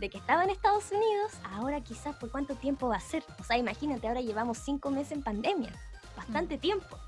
de 0.00 0.10
que 0.10 0.18
estaba 0.18 0.44
en 0.44 0.50
Estados 0.50 0.90
Unidos, 0.90 1.32
ahora 1.44 1.80
quizás 1.80 2.16
por 2.16 2.30
cuánto 2.30 2.54
tiempo 2.54 2.88
va 2.88 2.96
a 2.96 3.00
ser. 3.00 3.24
O 3.40 3.44
sea, 3.44 3.56
imagínate, 3.56 4.08
ahora 4.08 4.20
llevamos 4.20 4.58
cinco 4.58 4.90
meses 4.90 5.12
en 5.12 5.22
pandemia, 5.22 5.72
bastante 6.16 6.56
mm. 6.56 6.60
tiempo. 6.60 6.98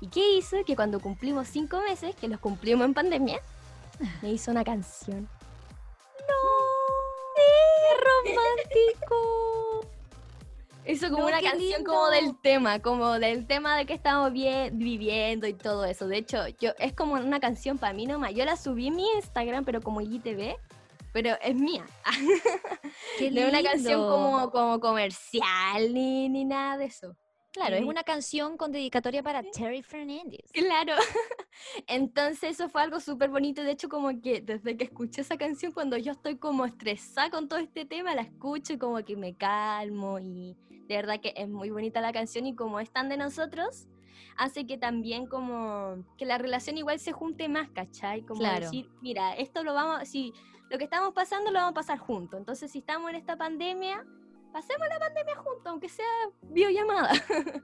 ¿Y 0.00 0.08
qué 0.08 0.36
hizo? 0.36 0.64
Que 0.64 0.76
cuando 0.76 1.00
cumplimos 1.00 1.48
cinco 1.48 1.80
meses, 1.80 2.14
que 2.16 2.28
los 2.28 2.40
cumplimos 2.40 2.84
en 2.84 2.94
pandemia, 2.94 3.40
me 4.22 4.32
hizo 4.32 4.50
una 4.50 4.64
canción. 4.64 5.28
Romántico! 8.34 9.96
Eso 10.86 11.10
como 11.10 11.26
una 11.26 11.40
canción 11.40 11.82
como 11.82 12.08
del 12.10 12.40
tema, 12.40 12.80
como 12.80 13.18
del 13.18 13.46
tema 13.46 13.76
de 13.76 13.86
que 13.86 13.92
estamos 13.92 14.32
viviendo 14.32 15.48
y 15.48 15.52
todo 15.52 15.84
eso. 15.84 16.06
De 16.06 16.18
hecho, 16.18 16.46
yo 16.60 16.70
es 16.78 16.92
como 16.92 17.14
una 17.14 17.40
canción 17.40 17.76
para 17.76 17.92
mí 17.92 18.06
nomás. 18.06 18.34
Yo 18.34 18.44
la 18.44 18.56
subí 18.56 18.86
en 18.86 18.94
mi 18.94 19.06
Instagram, 19.16 19.64
pero 19.64 19.80
como 19.80 20.00
IGTV, 20.00 20.56
pero 21.12 21.36
es 21.42 21.56
mía. 21.56 21.84
Qué 23.18 23.30
no 23.32 23.40
es 23.40 23.48
una 23.48 23.62
canción 23.64 24.00
como, 24.08 24.50
como 24.52 24.78
comercial 24.78 25.92
ni, 25.92 26.28
ni 26.28 26.44
nada 26.44 26.76
de 26.76 26.84
eso. 26.84 27.16
Claro, 27.56 27.76
es 27.76 27.84
una 27.84 28.04
canción 28.04 28.58
con 28.58 28.70
dedicatoria 28.70 29.22
para 29.22 29.42
Terry 29.42 29.82
Fernández. 29.82 30.40
Claro. 30.52 30.92
Entonces 31.86 32.50
eso 32.50 32.68
fue 32.68 32.82
algo 32.82 33.00
súper 33.00 33.30
bonito. 33.30 33.62
De 33.62 33.70
hecho, 33.70 33.88
como 33.88 34.08
que 34.20 34.42
desde 34.42 34.76
que 34.76 34.84
escuché 34.84 35.22
esa 35.22 35.38
canción, 35.38 35.72
cuando 35.72 35.96
yo 35.96 36.12
estoy 36.12 36.36
como 36.36 36.66
estresada 36.66 37.30
con 37.30 37.48
todo 37.48 37.58
este 37.58 37.86
tema, 37.86 38.14
la 38.14 38.22
escucho 38.22 38.74
y 38.74 38.78
como 38.78 39.02
que 39.04 39.16
me 39.16 39.34
calmo. 39.34 40.18
Y 40.18 40.54
de 40.86 40.96
verdad 40.96 41.18
que 41.20 41.32
es 41.34 41.48
muy 41.48 41.70
bonita 41.70 42.00
la 42.02 42.12
canción 42.12 42.46
y 42.46 42.54
como 42.54 42.78
es 42.78 42.90
tan 42.90 43.08
de 43.08 43.16
nosotros, 43.16 43.86
hace 44.36 44.66
que 44.66 44.76
también 44.76 45.26
como 45.26 46.04
que 46.18 46.26
la 46.26 46.36
relación 46.36 46.76
igual 46.76 46.98
se 46.98 47.12
junte 47.12 47.48
más, 47.48 47.70
¿cachai? 47.70 48.22
Como 48.22 48.40
Claro. 48.40 48.66
decir, 48.66 48.90
mira, 49.00 49.32
esto 49.34 49.64
lo 49.64 49.72
vamos, 49.72 50.06
si 50.08 50.32
lo 50.68 50.78
que 50.78 50.84
estamos 50.84 51.14
pasando 51.14 51.50
lo 51.50 51.58
vamos 51.60 51.70
a 51.72 51.74
pasar 51.74 51.98
juntos. 51.98 52.38
Entonces, 52.38 52.70
si 52.70 52.80
estamos 52.80 53.08
en 53.08 53.16
esta 53.16 53.36
pandemia, 53.36 54.04
pasemos 54.56 54.88
la 54.88 54.98
pandemia 54.98 55.36
juntos, 55.36 55.66
aunque 55.66 55.90
sea 55.90 56.06
videollamada. 56.40 57.12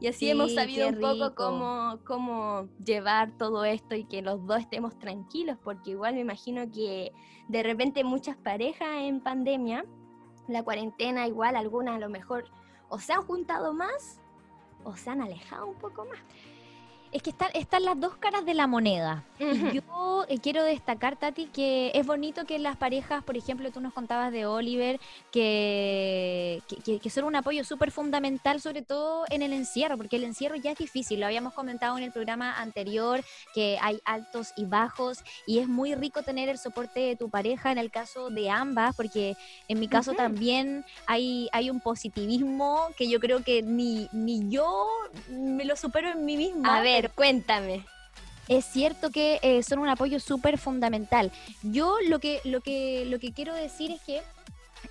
y 0.00 0.06
así 0.06 0.30
hemos 0.30 0.50
Sí, 0.50 0.54
sabido 0.54 0.88
qué 0.88 0.94
un 0.94 1.00
poco 1.00 1.34
cómo, 1.34 1.98
cómo 2.06 2.68
llevar 2.78 3.36
todo 3.36 3.64
esto 3.64 3.96
y 3.96 4.04
que 4.04 4.22
los 4.22 4.46
dos 4.46 4.60
estemos 4.60 4.96
tranquilos, 5.00 5.58
porque 5.64 5.90
igual 5.90 6.14
me 6.14 6.20
imagino 6.20 6.70
que 6.70 7.12
de 7.48 7.62
repente 7.64 8.04
muchas 8.04 8.36
parejas 8.36 8.88
en 9.00 9.20
pandemia, 9.20 9.84
la 10.46 10.62
cuarentena 10.62 11.26
igual, 11.26 11.56
algunas 11.56 11.96
a 11.96 11.98
lo 11.98 12.08
mejor 12.08 12.44
o 12.88 13.00
se 13.00 13.14
han 13.14 13.22
juntado 13.22 13.74
más 13.74 14.20
o 14.84 14.94
se 14.94 15.10
han 15.10 15.20
alejado 15.20 15.66
un 15.66 15.74
poco 15.74 16.04
más. 16.04 16.20
Es 17.10 17.22
que 17.22 17.30
están, 17.30 17.48
están 17.54 17.84
las 17.84 17.98
dos 17.98 18.16
caras 18.16 18.44
de 18.44 18.54
la 18.54 18.66
moneda. 18.66 19.24
Y 19.40 19.70
yo 19.76 20.26
eh, 20.28 20.38
quiero 20.42 20.62
destacar, 20.62 21.16
Tati, 21.18 21.46
que 21.46 21.90
es 21.94 22.06
bonito 22.06 22.44
que 22.44 22.58
las 22.58 22.76
parejas, 22.76 23.22
por 23.24 23.36
ejemplo, 23.36 23.70
tú 23.70 23.80
nos 23.80 23.94
contabas 23.94 24.30
de 24.32 24.44
Oliver, 24.46 25.00
que, 25.30 26.60
que- 26.84 27.08
son 27.10 27.24
un 27.24 27.36
apoyo 27.36 27.64
súper 27.64 27.90
fundamental, 27.90 28.60
sobre 28.60 28.82
todo 28.82 29.24
en 29.30 29.40
el 29.42 29.52
encierro, 29.54 29.96
porque 29.96 30.16
el 30.16 30.24
encierro 30.24 30.56
ya 30.56 30.72
es 30.72 30.78
difícil. 30.78 31.20
Lo 31.20 31.26
habíamos 31.26 31.54
comentado 31.54 31.96
en 31.96 32.04
el 32.04 32.12
programa 32.12 32.58
anterior, 32.60 33.22
que 33.54 33.78
hay 33.80 34.00
altos 34.04 34.52
y 34.56 34.66
bajos, 34.66 35.20
y 35.46 35.58
es 35.60 35.68
muy 35.68 35.94
rico 35.94 36.22
tener 36.22 36.48
el 36.50 36.58
soporte 36.58 37.00
de 37.00 37.16
tu 37.16 37.30
pareja 37.30 37.72
en 37.72 37.78
el 37.78 37.90
caso 37.90 38.28
de 38.28 38.50
ambas, 38.50 38.94
porque 38.96 39.36
en 39.68 39.80
mi 39.80 39.88
caso 39.88 40.12
también 40.12 40.84
hay, 41.06 41.48
hay 41.52 41.70
un 41.70 41.80
positivismo 41.80 42.88
que 42.96 43.08
yo 43.08 43.18
creo 43.20 43.42
que 43.42 43.62
ni, 43.62 44.08
ni 44.12 44.48
yo 44.50 44.86
me 45.30 45.64
lo 45.64 45.76
supero 45.76 46.10
en 46.10 46.24
mí 46.26 46.36
misma. 46.36 46.76
A 46.78 46.82
ver, 46.82 46.97
cuéntame. 47.14 47.84
es 48.48 48.64
cierto 48.64 49.10
que 49.10 49.38
eh, 49.42 49.62
son 49.62 49.78
un 49.78 49.88
apoyo 49.88 50.20
súper 50.20 50.58
fundamental. 50.58 51.30
Yo 51.62 51.96
lo 52.08 52.18
que, 52.18 52.40
lo, 52.44 52.60
que, 52.60 53.04
lo 53.06 53.18
que 53.18 53.32
quiero 53.32 53.54
decir 53.54 53.90
es 53.90 54.00
que 54.02 54.22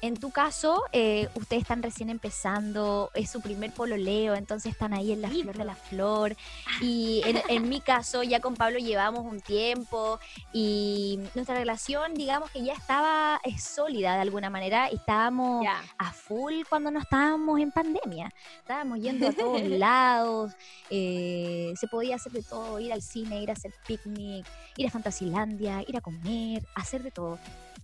en 0.01 0.17
tu 0.17 0.31
caso, 0.31 0.83
eh, 0.91 1.29
ustedes 1.35 1.63
están 1.63 1.83
recién 1.83 2.09
empezando, 2.09 3.11
es 3.13 3.29
su 3.29 3.41
primer 3.41 3.71
pololeo, 3.71 4.35
entonces 4.35 4.71
están 4.71 4.93
ahí 4.93 5.11
en 5.11 5.21
la 5.21 5.29
Sí, 5.29 5.41
flor 5.41 5.57
de 5.57 5.65
la 5.65 5.75
flor. 5.75 6.35
Y 6.81 7.21
en, 7.25 7.41
en 7.49 7.69
mi 7.69 7.81
caso, 7.81 8.23
ya 8.23 8.39
con 8.39 8.55
Pablo 8.55 8.79
llevamos 8.79 9.25
un 9.25 9.41
tiempo 9.41 10.19
y 10.53 11.19
nuestra 11.35 11.55
relación, 11.55 12.13
digamos 12.13 12.51
que 12.51 12.63
ya 12.63 12.73
estaba 12.73 13.41
sólida 13.57 14.15
de 14.15 14.21
alguna 14.21 14.49
manera, 14.49 14.87
estábamos 14.87 15.65
a 15.97 16.11
full 16.11 16.63
cuando 16.69 16.91
no 16.91 16.99
estábamos 16.99 17.59
en 17.59 17.71
pandemia. 17.71 18.33
Estábamos 18.59 18.99
yendo 18.99 19.27
a 19.27 19.33
todos 19.33 19.61
lados, 19.63 20.53
eh, 20.89 21.73
se 21.79 21.87
podía 21.87 22.15
hacer 22.15 22.31
de 22.31 22.43
todo, 22.43 22.79
ir 22.79 22.93
al 22.93 23.01
cine, 23.01 23.41
ir 23.41 23.49
a 23.49 23.53
hacer 23.53 23.73
picnic, 23.85 24.45
ir 24.77 24.87
a 24.87 24.89
Fantasilandia, 24.89 25.83
ir 25.87 25.97
a 25.97 26.01
comer, 26.01 26.65
hacer 26.75 27.03
de 27.03 27.11
todo. 27.11 27.39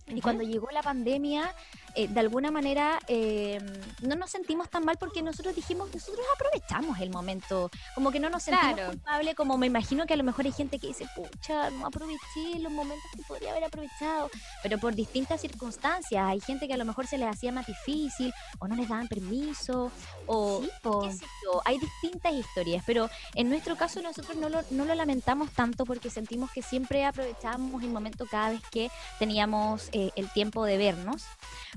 Y 0.06 0.20
cuando 0.20 0.42
llegó 0.44 0.68
la 0.70 0.82
pandemia, 0.82 1.54
eh, 1.94 2.08
de 2.08 2.20
alguna 2.20 2.50
manera 2.50 2.98
eh, 3.08 3.58
no 4.02 4.16
nos 4.16 4.30
sentimos 4.30 4.68
tan 4.68 4.84
mal 4.84 4.96
porque 4.98 5.22
nosotros 5.22 5.54
dijimos, 5.54 5.88
nosotros 5.94 6.24
aprovechamos 6.34 6.98
el 7.00 7.10
momento, 7.10 7.70
como 7.94 8.10
que 8.10 8.20
no 8.20 8.28
nos 8.28 8.42
sentimos 8.42 8.74
Claro. 8.74 8.90
culpables, 8.92 9.34
como 9.34 9.56
me 9.56 9.66
imagino 9.66 10.04
que 10.06 10.12
a 10.14 10.16
lo 10.16 10.24
mejor 10.24 10.44
hay 10.44 10.52
gente 10.52 10.78
que 10.78 10.88
dice, 10.88 11.06
pucha, 11.16 11.70
no 11.70 11.86
aproveché 11.86 12.58
los 12.60 12.70
momentos 12.70 13.04
que 13.16 13.22
podría 13.26 13.50
haber 13.52 13.64
aprovechado, 13.64 14.30
pero 14.62 14.78
por 14.78 14.94
distintas 14.94 15.40
circunstancias, 15.40 16.22
hay 16.26 16.40
gente 16.40 16.68
que 16.68 16.74
a 16.74 16.78
lo 16.78 16.84
mejor 16.84 17.06
se 17.06 17.16
les 17.16 17.28
hacía 17.28 17.50
más 17.52 17.66
difícil 17.66 18.32
o 18.58 18.68
no 18.68 18.76
les 18.76 18.88
daban 18.88 19.08
permiso 19.08 19.90
o 20.26 20.60
Sí, 20.62 20.68
qué 21.02 21.12
sé 21.12 21.26
yo, 21.44 21.62
hay 21.64 21.78
distintas 21.78 22.32
historias, 22.34 22.82
pero 22.86 23.08
en 23.34 23.48
nuestro 23.48 23.76
caso 23.76 24.02
nosotros 24.02 24.36
no 24.36 24.48
lo, 24.50 24.60
no 24.70 24.84
lo 24.84 24.94
lamentamos 24.94 25.50
tanto 25.52 25.84
porque 25.86 26.10
sentimos 26.10 26.50
que 26.52 26.60
siempre 26.62 27.04
aprovechábamos 27.06 27.82
el 27.82 27.90
momento 27.90 28.26
cada 28.30 28.50
vez 28.50 28.60
que 28.70 28.90
teníamos 29.18 29.88
eh, 29.96 30.10
el 30.16 30.28
tiempo 30.28 30.64
de 30.64 30.76
vernos, 30.76 31.22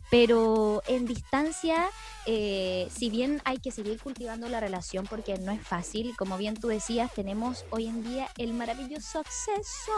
pero 0.10 0.82
en 0.88 1.06
distancia, 1.06 1.88
eh, 2.26 2.90
si 2.90 3.12
bien 3.12 3.44
hay 3.46 3.60
que 3.60 3.70
seguir 3.70 4.02
cultivando 4.02 4.50
la 4.50 4.60
relación 4.60 5.06
porque 5.06 5.38
no 5.38 5.52
es 5.52 5.62
fácil, 5.62 6.16
como 6.18 6.36
bien 6.36 6.56
tú 6.56 6.68
decías, 6.68 7.14
tenemos 7.14 7.64
hoy 7.70 7.86
en 7.86 8.04
día 8.04 8.28
el 8.40 8.56
maravilloso 8.56 9.20
acceso 9.20 9.92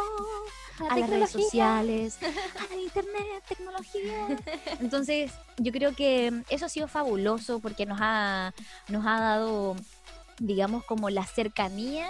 a 0.89 0.99
las 0.99 1.09
redes 1.09 1.29
sociales, 1.29 2.17
a 2.69 2.75
la 2.75 2.81
internet, 2.81 3.43
tecnología. 3.47 4.37
Entonces, 4.81 5.31
yo 5.57 5.71
creo 5.71 5.95
que 5.95 6.43
eso 6.49 6.65
ha 6.65 6.69
sido 6.69 6.89
fabuloso 6.89 7.59
porque 7.61 7.85
nos 7.85 7.99
ha, 8.01 8.53
nos 8.89 9.05
ha 9.05 9.17
dado, 9.21 9.77
digamos, 10.39 10.83
como 10.83 11.09
la 11.09 11.25
cercanía 11.25 12.09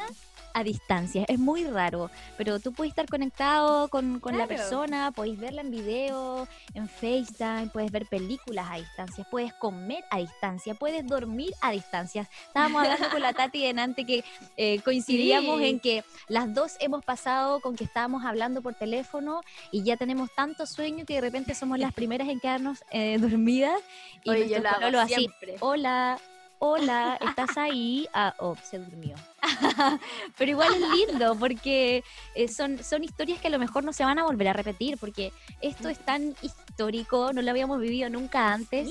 a 0.54 0.64
distancia. 0.64 1.26
Es 1.28 1.40
muy 1.40 1.64
raro, 1.66 2.10
pero 2.38 2.60
tú 2.60 2.74
puedes 2.74 2.92
estar 2.92 3.08
conectado 3.08 3.88
con, 3.90 4.20
con 4.20 4.38
la 4.38 4.48
persona, 4.48 5.12
puedes 5.12 5.38
verla 5.40 5.62
en 5.62 5.72
video, 5.72 6.48
en 6.74 6.88
FaceTime, 6.90 7.70
puedes 7.72 7.92
ver 7.92 8.06
películas 8.08 8.68
a 8.70 8.78
distancia, 8.78 9.26
puedes 9.30 9.54
comer 9.54 10.04
a 10.10 10.18
distancia, 10.20 10.74
puedes 10.76 11.06
dormir 11.06 11.52
a 11.62 11.72
distancia. 11.72 12.28
Estábamos 12.48 12.84
hablando 12.84 13.10
con 13.10 13.22
la 13.22 13.34
Tati 13.34 13.64
delante 13.64 14.06
que 14.06 14.24
eh, 14.58 14.80
coincidíamos 14.82 15.60
Sí. 15.60 15.66
en 15.66 15.80
que 15.80 16.04
las 16.28 16.54
dos 16.54 16.74
hemos 16.80 17.04
pasado 17.04 17.60
con 17.60 17.76
que 17.76 17.84
estábamos 17.84 18.24
hablando 18.26 18.62
por 18.62 18.74
teléfono 18.76 19.42
y 19.72 19.84
ya 19.84 19.98
tenemos 19.98 20.30
tanto 20.36 20.66
sueño 20.66 21.06
que 21.06 21.16
de 21.16 21.22
repente 21.22 21.54
somos 21.56 21.80
las 21.80 21.94
primeras 22.00 22.28
en 22.30 22.40
quedarnos 22.40 22.84
eh, 22.92 23.18
dormidas 23.20 23.80
y 24.24 24.30
Oye, 24.30 24.50
yo 24.50 24.60
lo 24.60 24.70
hago 24.70 24.98
así, 25.00 25.14
siempre. 25.16 25.56
hola, 25.60 26.20
hola, 26.60 27.18
¿estás 27.22 27.58
ahí? 27.58 28.08
Ah, 28.14 28.36
oh, 28.40 28.56
se 28.62 28.78
durmió. 28.78 29.16
Pero 30.38 30.52
igual 30.52 30.74
es 30.74 30.82
lindo 31.10 31.36
porque 31.36 32.04
eh, 32.36 32.48
son, 32.48 32.84
son 32.84 33.04
historias 33.04 33.40
que 33.40 33.48
a 33.48 33.52
lo 33.52 33.60
mejor 33.60 33.84
no 33.84 33.94
se 33.94 34.04
van 34.04 34.20
a 34.20 34.26
volver 34.26 34.50
a 34.50 34.54
repetir 34.54 34.98
porque 34.98 35.32
esto 35.62 35.90
es 35.90 35.98
tan 36.00 36.36
histórico, 36.42 37.34
no 37.34 37.42
lo 37.42 37.50
habíamos 37.50 37.80
vivido 37.80 38.10
nunca 38.10 38.54
antes. 38.54 38.90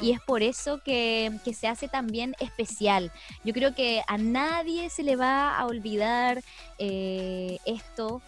Y 0.00 0.12
es 0.12 0.20
por 0.20 0.42
eso 0.42 0.80
que, 0.82 1.32
que 1.44 1.54
se 1.54 1.68
hace 1.68 1.88
también 1.88 2.34
especial. 2.40 3.12
Yo 3.44 3.52
creo 3.52 3.74
que 3.74 4.02
a 4.08 4.18
nadie 4.18 4.90
se 4.90 5.02
le 5.02 5.16
va 5.16 5.56
a 5.56 5.66
olvidar 5.66 6.42
eh, 6.78 7.58
esto 7.66 8.22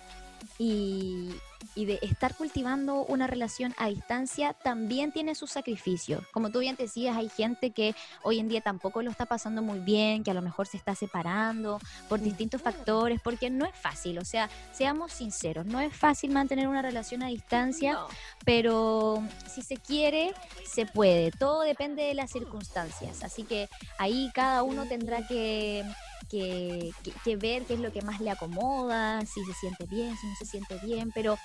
y, 0.59 1.31
y 1.75 1.85
de 1.87 1.99
estar 2.03 2.35
cultivando 2.35 3.05
una 3.05 3.27
relación 3.27 3.75
a 3.79 3.89
distancia 3.89 4.53
también 4.53 5.13
tiene 5.13 5.35
sus 5.35 5.51
sacrificios. 5.51 6.25
Como 6.33 6.51
tú 6.51 6.61
bien 6.61 6.77
decías, 6.77 7.17
hay 7.17 7.29
gente 7.29 7.71
que 7.71 7.95
hoy 8.23 8.39
en 8.39 8.49
día 8.49 8.61
tampoco 8.61 9.03
lo 9.03 9.11
está 9.11 9.27
pasando 9.27 9.63
muy 9.63 9.79
bien, 9.81 10.23
que 10.23 10.31
a 10.31 10.35
lo 10.35 10.43
mejor 10.43 10.67
se 10.67 10.77
está 10.77 10.95
separando 10.95 11.79
por 12.09 12.21
distintos 12.21 12.63
factores, 12.63 13.21
porque 13.23 13.51
no 13.51 13.65
es 13.65 13.75
fácil. 13.75 14.19
O 14.19 14.25
sea, 14.25 14.51
seamos 14.73 15.13
sinceros, 15.13 15.67
no 15.67 15.81
es 15.81 15.95
fácil 15.97 16.31
mantener 16.31 16.69
una 16.69 16.83
relación 16.83 17.23
a 17.23 17.29
distancia 17.29 17.93
No. 17.93 18.09
pero 18.45 19.23
si 19.53 19.63
se 19.63 19.77
quiere, 19.77 20.35
se 20.67 20.87
puede. 20.87 21.31
Todo 21.31 21.63
depende 21.63 22.03
de 22.03 22.15
las 22.15 22.31
circunstancias. 22.31 23.23
Así 23.23 23.45
que 23.45 23.69
ahí 23.99 24.31
cada 24.35 24.63
uno 24.63 24.87
tendrá 24.87 25.27
que, 25.27 25.85
que, 26.33 26.91
que- 27.05 27.13
que 27.25 27.37
ver 27.37 27.65
qué 27.67 27.75
es 27.75 27.81
lo 27.81 27.93
que 27.93 28.01
más 28.03 28.21
le 28.21 28.31
acomoda, 28.31 29.25
si 29.27 29.45
se 29.45 29.53
siente 29.53 29.85
bien, 29.87 30.17
si 30.17 30.27
no 30.27 30.35
se 30.35 30.47
siente 30.47 30.79
bien. 30.83 31.13
Pero 31.13 31.37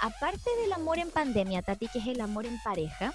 aparte 0.00 0.48
del 0.62 0.72
amor 0.72 0.98
en 0.98 1.10
pandemia, 1.10 1.60
Tati, 1.62 1.88
que 1.88 1.98
es 1.98 2.06
el 2.06 2.20
amor 2.20 2.46
en 2.46 2.58
pareja, 2.62 3.12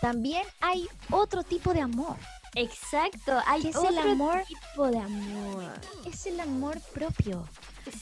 también 0.00 0.42
hay 0.60 0.88
otro 1.10 1.42
tipo 1.44 1.72
de 1.74 1.82
amor. 1.82 2.16
Exacto, 2.56 3.38
hay 3.46 3.62
¿Qué 3.62 3.68
es 3.70 3.76
otro 3.76 3.90
el 3.90 3.98
amor? 3.98 4.44
tipo 4.46 4.86
de 4.88 4.98
amor. 4.98 5.64
Es 6.06 6.26
el 6.26 6.40
amor 6.40 6.80
propio. 6.92 7.46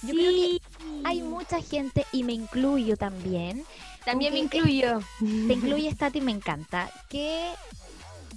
Yo 0.02 0.10
creo 0.14 0.30
que 0.30 0.60
Hay 1.04 1.20
mucha 1.22 1.60
gente, 1.60 2.06
y 2.12 2.22
me 2.22 2.32
incluyo 2.32 2.96
también, 2.96 3.64
También 4.04 4.32
me 4.34 4.38
incluyo. 4.40 5.00
te 5.20 5.24
incluyes, 5.54 5.96
Tati, 5.96 6.20
me 6.20 6.30
encanta, 6.32 6.90
que 7.08 7.50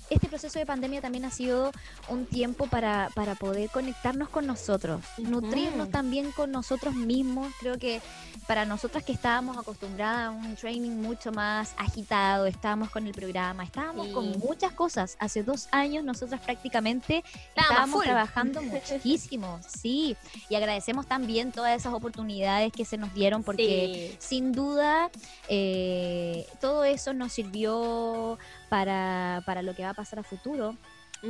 este 0.10 0.28
proceso 0.28 0.60
de 0.60 0.66
pandemia 0.66 1.02
también 1.02 1.26
ha 1.26 1.32
sido 1.32 1.72
un 2.10 2.26
tiempo 2.26 2.68
para, 2.68 3.10
para 3.16 3.36
poder 3.36 3.70
conectarnos 3.70 4.30
con 4.30 4.46
nosotros, 4.46 5.02
nutrirnos 5.18 5.90
también 5.90 6.32
con 6.32 6.52
nosotros 6.52 6.96
mismos. 6.96 7.52
Creo 7.60 7.78
que 7.78 8.02
para 8.48 8.66
nosotras 8.66 9.04
que 9.04 9.12
estábamos 9.12 9.58
acostumbradas 9.58 10.28
a 10.28 10.32
un 10.32 10.56
training 10.56 10.92
mucho 10.92 11.32
más 11.32 11.74
agitado, 11.78 12.46
estábamos 12.46 12.90
con 12.90 13.08
el 13.08 13.14
programa, 13.14 13.64
estábamos 13.64 14.08
con 14.10 14.38
muchas 14.40 14.72
cosas. 14.74 15.18
Hace 15.20 15.44
dos 15.44 15.68
años 15.72 16.04
nosotras 16.04 16.42
prácticamente 16.42 17.24
estábamos 17.56 18.04
trabajando 18.04 18.62
muchísimo, 18.64 19.60
sí. 19.68 20.16
Y 20.50 20.56
agradecemos 20.56 21.08
también 21.08 21.52
todas 21.52 21.76
esas 21.76 21.94
oportunidades 21.94 22.72
que 22.72 22.86
se 22.86 22.98
nos 22.98 23.14
dieron 23.14 23.44
porque 23.44 24.16
sin 24.20 24.52
duda 24.52 25.10
eh, 25.50 26.46
todo 26.62 26.84
eso 26.84 27.14
nos 27.14 27.34
sirvió 27.34 28.38
para, 28.70 29.44
para 29.46 29.62
lo 29.62 29.76
que 29.76 29.84
va 29.84 29.90
a 29.90 29.94
pasar 29.94 30.20
a 30.20 30.24
futuro. 30.24 30.76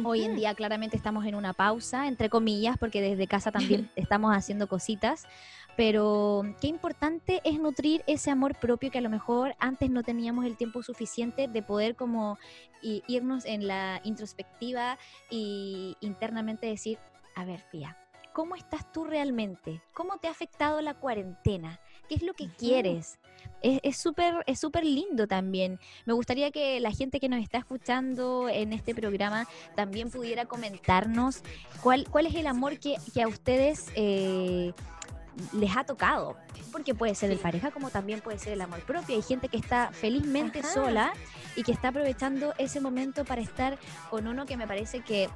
Hoy 0.04 0.24
en 0.24 0.36
día 0.36 0.54
claramente 0.56 0.98
estamos 0.98 1.26
en 1.26 1.36
una 1.36 1.54
pausa, 1.54 2.08
entre 2.08 2.30
comillas, 2.30 2.78
porque 2.78 3.02
desde 3.02 3.28
casa 3.28 3.52
también 3.52 3.90
estamos 3.96 4.36
haciendo 4.36 4.68
cositas, 4.68 5.26
pero 5.78 6.44
qué 6.60 6.68
importante 6.68 7.42
es 7.44 7.60
nutrir 7.60 8.04
ese 8.08 8.32
amor 8.32 8.56
propio 8.56 8.92
que 8.92 8.98
a 8.98 9.02
lo 9.02 9.10
mejor 9.10 9.56
antes 9.60 9.90
no 9.90 10.04
teníamos 10.04 10.46
el 10.46 10.58
tiempo 10.58 10.84
suficiente 10.84 11.48
de 11.48 11.62
poder 11.62 11.96
como 11.96 12.38
irnos 12.82 13.46
en 13.46 13.68
la 13.68 14.02
introspectiva 14.04 14.98
y 15.30 15.96
internamente 16.02 16.68
decir, 16.68 16.98
a 17.36 17.46
ver, 17.46 17.64
Pía, 17.72 17.98
¿cómo 18.36 18.58
estás 18.58 18.92
tú 18.92 19.06
realmente? 19.06 19.82
¿Cómo 19.94 20.18
te 20.18 20.28
ha 20.28 20.32
afectado 20.32 20.82
la 20.82 20.94
cuarentena? 20.94 21.80
¿Qué 22.10 22.16
es 22.16 22.22
lo 22.22 22.34
que 22.34 22.50
quieres? 22.50 23.18
Es 23.62 23.96
súper 23.96 24.44
es 24.46 24.60
súper 24.60 24.84
lindo 24.84 25.26
también. 25.26 25.80
Me 26.06 26.12
gustaría 26.12 26.52
que 26.52 26.82
la 26.82 26.92
gente 26.92 27.22
que 27.22 27.30
nos 27.30 27.42
está 27.42 27.60
escuchando 27.60 28.50
en 28.50 28.74
este 28.74 28.94
programa 28.94 29.48
también 29.76 30.12
pudiera 30.12 30.46
comentarnos 30.46 31.44
cuál, 31.82 32.10
cuál 32.10 32.26
es 32.26 32.36
el 32.36 32.48
amor 32.48 32.78
que, 32.78 32.98
a 33.24 33.28
ustedes 33.30 33.90
eh, 33.96 34.74
les 35.54 35.78
ha 35.78 35.86
tocado. 35.86 36.36
Porque 36.74 36.94
puede 36.94 37.16
ser 37.16 37.32
el 37.32 37.40
pareja 37.40 37.72
como 37.72 37.90
también 37.90 38.20
puede 38.20 38.38
ser 38.38 38.52
el 38.52 38.62
amor 38.62 38.82
propio. 38.82 39.16
Hay 39.16 39.22
gente 39.22 39.48
que 39.48 39.58
está 39.58 39.92
felizmente 39.94 40.62
sola 40.62 41.14
y 41.56 41.64
que 41.64 41.72
está 41.72 41.88
aprovechando 41.88 42.54
ese 42.58 42.82
momento 42.82 43.24
para 43.24 43.40
estar 43.40 43.80
con 44.10 44.28
uno 44.28 44.46
que 44.46 44.58
me 44.58 44.68
parece 44.68 45.00
que 45.00 45.30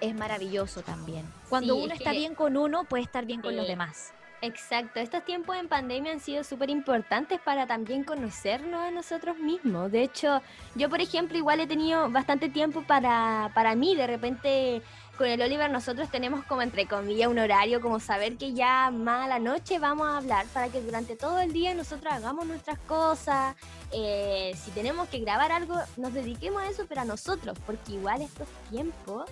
es 0.00 0.14
maravilloso 0.14 0.82
también. 0.82 1.24
Cuando 1.48 1.76
uno 1.76 1.94
está 1.94 2.12
bien 2.12 2.34
con 2.34 2.56
uno, 2.56 2.84
puede 2.84 3.02
estar 3.02 3.26
bien 3.26 3.40
con 3.40 3.56
los 3.56 3.66
demás. 3.66 4.12
Exacto, 4.46 5.00
estos 5.00 5.24
tiempos 5.24 5.56
en 5.56 5.68
pandemia 5.68 6.12
han 6.12 6.20
sido 6.20 6.44
súper 6.44 6.68
importantes 6.68 7.40
para 7.40 7.66
también 7.66 8.04
conocernos 8.04 8.78
a 8.78 8.90
nosotros 8.90 9.38
mismos. 9.38 9.90
De 9.90 10.02
hecho, 10.02 10.42
yo 10.74 10.90
por 10.90 11.00
ejemplo 11.00 11.38
igual 11.38 11.60
he 11.60 11.66
tenido 11.66 12.10
bastante 12.10 12.50
tiempo 12.50 12.82
para, 12.82 13.50
para 13.54 13.74
mí, 13.74 13.96
de 13.96 14.06
repente 14.06 14.82
con 15.16 15.28
el 15.28 15.40
Oliver 15.40 15.70
nosotros 15.70 16.10
tenemos 16.10 16.44
como 16.44 16.60
entre 16.60 16.86
comillas 16.86 17.28
un 17.28 17.38
horario, 17.38 17.80
como 17.80 18.00
saber 18.00 18.36
que 18.36 18.52
ya 18.52 18.90
más 18.90 19.24
a 19.24 19.28
la 19.28 19.38
noche 19.38 19.78
vamos 19.78 20.08
a 20.08 20.18
hablar 20.18 20.44
para 20.52 20.68
que 20.68 20.82
durante 20.82 21.16
todo 21.16 21.40
el 21.40 21.52
día 21.52 21.72
nosotros 21.72 22.12
hagamos 22.12 22.46
nuestras 22.46 22.78
cosas. 22.80 23.56
Eh, 23.92 24.54
si 24.62 24.72
tenemos 24.72 25.08
que 25.08 25.20
grabar 25.20 25.52
algo, 25.52 25.76
nos 25.96 26.12
dediquemos 26.12 26.62
a 26.62 26.68
eso, 26.68 26.84
pero 26.86 27.02
a 27.02 27.04
nosotros, 27.04 27.56
porque 27.64 27.92
igual 27.92 28.22
estos 28.22 28.48
tiempos 28.70 29.24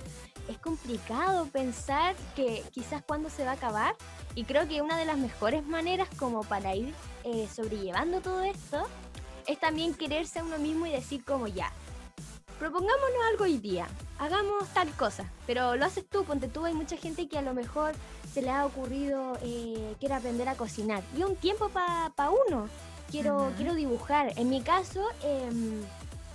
es 0.49 0.58
complicado 0.58 1.46
pensar 1.46 2.14
que 2.34 2.62
quizás 2.72 3.02
cuándo 3.02 3.30
se 3.30 3.44
va 3.44 3.52
a 3.52 3.54
acabar. 3.54 3.94
Y 4.34 4.44
creo 4.44 4.66
que 4.68 4.82
una 4.82 4.96
de 4.96 5.04
las 5.04 5.18
mejores 5.18 5.66
maneras 5.66 6.08
como 6.18 6.42
para 6.42 6.75
ir 6.75 6.94
eh, 7.25 7.49
sobrellevando 7.54 8.20
todo 8.20 8.42
esto 8.42 8.87
es 9.46 9.58
también 9.58 9.94
quererse 9.94 10.38
a 10.38 10.44
uno 10.44 10.58
mismo 10.58 10.87
y 10.87 10.90
decir 10.90 11.25
como 11.25 11.46
ya, 11.46 11.72
propongámonos 12.58 13.18
algo 13.30 13.44
hoy 13.44 13.58
día, 13.58 13.88
hagamos 14.18 14.68
tal 14.68 14.88
cosa, 14.92 15.28
pero 15.46 15.75
lo 15.75 15.84
haces 15.84 16.08
tú, 16.08 16.25
ponte 16.25 16.46
tú, 16.46 16.64
hay 16.64 16.75
mucha 16.75 16.96
gente 16.96 17.28
que 17.28 17.38
a 17.38 17.42
lo 17.42 17.54
mejor 17.54 17.92
se 18.32 18.40
le 18.40 18.50
ha 18.50 18.64
ocurrido, 18.64 19.37
eh, 19.42 19.96
quiere 19.99 20.14
aprender 20.14 20.49
a 20.49 20.54
cocinar, 20.54 21.02
y 21.16 21.25
un 21.25 21.34
tiempo 21.34 21.70
para 21.70 22.30
uno, 22.46 22.68
quiero, 23.11 23.52
quiero 23.56 23.75
dibujar, 23.75 24.32
en 24.37 24.49
mi 24.49 24.62
caso... 24.62 25.08
Em, 25.25 25.82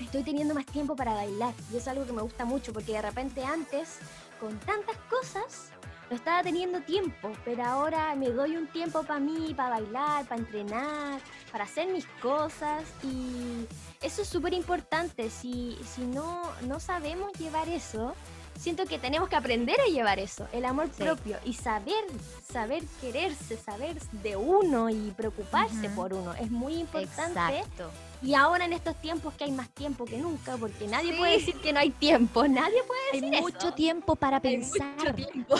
estoy 0.06 0.24
teniendo 0.24 0.54
más 0.54 0.66
tiempo 0.66 0.96
para 0.96 1.14
bailar 1.14 1.54
y 1.72 1.78
es 1.78 1.88
algo 1.88 2.06
que 2.06 2.14
me 2.14 2.22
gusta 2.22 2.46
mucho 2.46 2.74
porque 2.74 2.94
de 2.94 3.02
repente 3.02 3.44
antes, 3.44 4.00
con 4.40 4.58
tantas 4.60 4.98
cosas, 5.10 5.72
no 6.10 6.16
estaba 6.16 6.42
teniendo 6.42 6.80
tiempo, 6.82 7.32
pero 7.44 7.66
ahora 7.66 8.16
me 8.16 8.30
doy 8.30 8.56
un 8.56 8.68
tiempo 8.68 9.04
para 9.04 9.20
mí, 9.20 9.54
para 9.56 9.82
bailar, 9.82 10.26
para 10.26 10.40
entrenar, 10.40 11.20
para 11.52 11.66
hacer 11.66 11.88
mis 11.88 12.06
cosas 12.22 12.84
y 13.04 13.66
eso 14.02 14.22
es 14.22 14.28
súper 14.28 14.54
importante. 14.54 15.30
Si, 15.30 15.78
si 15.96 16.02
no, 16.02 16.44
no 16.62 16.80
sabemos 16.80 17.34
llevar 17.34 17.68
eso, 17.68 18.16
siento 18.58 18.86
que 18.86 19.00
tenemos 19.00 19.28
que 19.30 19.36
aprender 19.36 19.80
a 19.82 19.92
llevar 19.92 20.20
eso, 20.20 20.48
el 20.52 20.66
amor 20.66 20.90
propio 20.90 21.38
y 21.44 21.54
saber, 21.54 22.06
saber 22.52 22.84
quererse, 23.02 23.58
saber 23.58 24.00
de 24.24 24.36
uno 24.36 24.90
y 24.90 25.12
preocuparse 25.12 25.90
por 25.90 26.14
uno. 26.14 26.34
Es 26.36 26.52
muy 26.52 26.76
importante. 26.76 27.40
Exacto. 27.60 27.92
Y 28.22 28.34
ahora 28.34 28.66
en 28.66 28.74
estos 28.74 28.96
tiempos 28.96 29.34
que 29.36 29.44
hay 29.44 29.52
más 29.52 29.70
tiempo 29.70 30.06
que 30.06 30.18
nunca, 30.18 30.58
porque 30.58 30.88
nadie 30.88 31.16
puede 31.18 31.34
decir 31.34 31.56
que 31.56 31.72
no 31.72 31.80
hay 31.80 31.92
tiempo, 31.92 32.48
nadie 32.48 32.82
puede 32.84 33.02
decir 33.14 33.36
Hay 33.36 33.42
mucho 33.42 33.74
tiempo 33.74 34.16
para 34.16 34.42
pensar. 34.42 34.82
Hay 34.82 35.14
mucho 35.14 35.14
tiempo. 35.14 35.56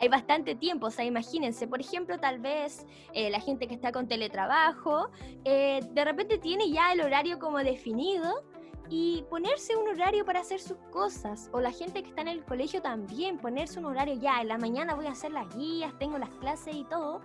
hay 0.00 0.08
bastante 0.08 0.54
tiempo, 0.54 0.86
o 0.86 0.90
sea, 0.90 1.04
imagínense, 1.04 1.66
por 1.66 1.80
ejemplo, 1.80 2.18
tal 2.18 2.38
vez 2.38 2.86
eh, 3.12 3.30
la 3.30 3.40
gente 3.40 3.66
que 3.66 3.74
está 3.74 3.90
con 3.90 4.06
teletrabajo, 4.06 5.10
eh, 5.44 5.80
de 5.90 6.04
repente 6.04 6.38
tiene 6.38 6.70
ya 6.70 6.92
el 6.92 7.00
horario 7.00 7.38
como 7.38 7.58
definido 7.58 8.44
y 8.90 9.24
ponerse 9.28 9.76
un 9.76 9.88
horario 9.88 10.24
para 10.24 10.40
hacer 10.40 10.60
sus 10.60 10.78
cosas, 10.90 11.50
o 11.52 11.60
la 11.60 11.72
gente 11.72 12.02
que 12.02 12.08
está 12.08 12.22
en 12.22 12.28
el 12.28 12.44
colegio 12.44 12.80
también, 12.80 13.38
ponerse 13.38 13.78
un 13.78 13.86
horario 13.86 14.14
ya, 14.14 14.40
en 14.40 14.48
la 14.48 14.58
mañana 14.58 14.94
voy 14.94 15.06
a 15.06 15.12
hacer 15.12 15.32
las 15.32 15.54
guías, 15.54 15.92
tengo 15.98 16.16
las 16.16 16.30
clases 16.36 16.74
y 16.74 16.84
todo, 16.84 17.20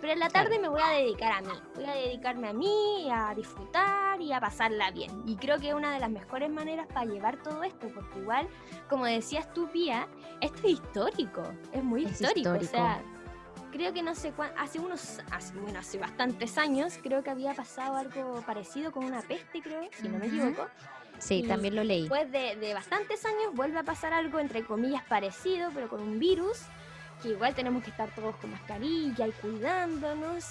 pero 0.00 0.12
en 0.12 0.20
la 0.20 0.28
tarde 0.28 0.58
me 0.58 0.68
voy 0.68 0.80
a 0.82 0.90
dedicar 0.90 1.32
a 1.32 1.40
mí, 1.40 1.52
voy 1.74 1.84
a 1.84 1.94
dedicarme 1.94 2.48
a 2.48 2.52
mí, 2.52 3.08
a 3.10 3.34
disfrutar 3.34 4.20
y 4.20 4.32
a 4.32 4.40
pasarla 4.40 4.90
bien. 4.90 5.22
Y 5.26 5.36
creo 5.36 5.58
que 5.58 5.68
es 5.68 5.74
una 5.74 5.92
de 5.92 6.00
las 6.00 6.10
mejores 6.10 6.50
maneras 6.50 6.86
para 6.86 7.06
llevar 7.06 7.42
todo 7.42 7.62
esto, 7.62 7.88
porque 7.94 8.18
igual, 8.18 8.48
como 8.88 9.06
decías 9.06 9.52
tú, 9.52 9.68
Pía, 9.68 10.08
esto 10.40 10.58
es 10.64 10.74
histórico, 10.74 11.42
es 11.72 11.82
muy 11.82 12.04
histórico, 12.04 12.50
o 12.50 12.60
sea, 12.60 13.02
creo 13.72 13.92
que 13.92 14.02
no 14.02 14.14
sé 14.14 14.32
cuánto, 14.32 14.58
hace 14.60 14.78
unos, 14.78 15.20
hace, 15.30 15.54
bueno, 15.58 15.78
hace 15.78 15.98
bastantes 15.98 16.58
años, 16.58 16.98
creo 17.02 17.22
que 17.22 17.30
había 17.30 17.54
pasado 17.54 17.96
algo 17.96 18.42
parecido 18.46 18.92
con 18.92 19.04
una 19.04 19.22
peste, 19.22 19.60
creo, 19.60 19.82
si 19.92 20.08
no 20.08 20.18
me 20.18 20.26
equivoco. 20.26 20.66
Sí, 21.18 21.42
también 21.42 21.74
lo 21.74 21.82
leí. 21.82 22.02
Después 22.02 22.30
de, 22.30 22.54
de 22.54 22.74
bastantes 22.74 23.24
años 23.24 23.52
vuelve 23.54 23.78
a 23.80 23.82
pasar 23.82 24.12
algo, 24.12 24.38
entre 24.38 24.64
comillas, 24.64 25.02
parecido, 25.02 25.70
pero 25.74 25.88
con 25.88 26.00
un 26.00 26.20
virus 26.20 26.62
que 27.22 27.30
igual 27.30 27.54
tenemos 27.54 27.82
que 27.82 27.90
estar 27.90 28.14
todos 28.14 28.36
con 28.36 28.50
mascarilla 28.50 29.26
y 29.26 29.32
cuidándonos. 29.32 30.44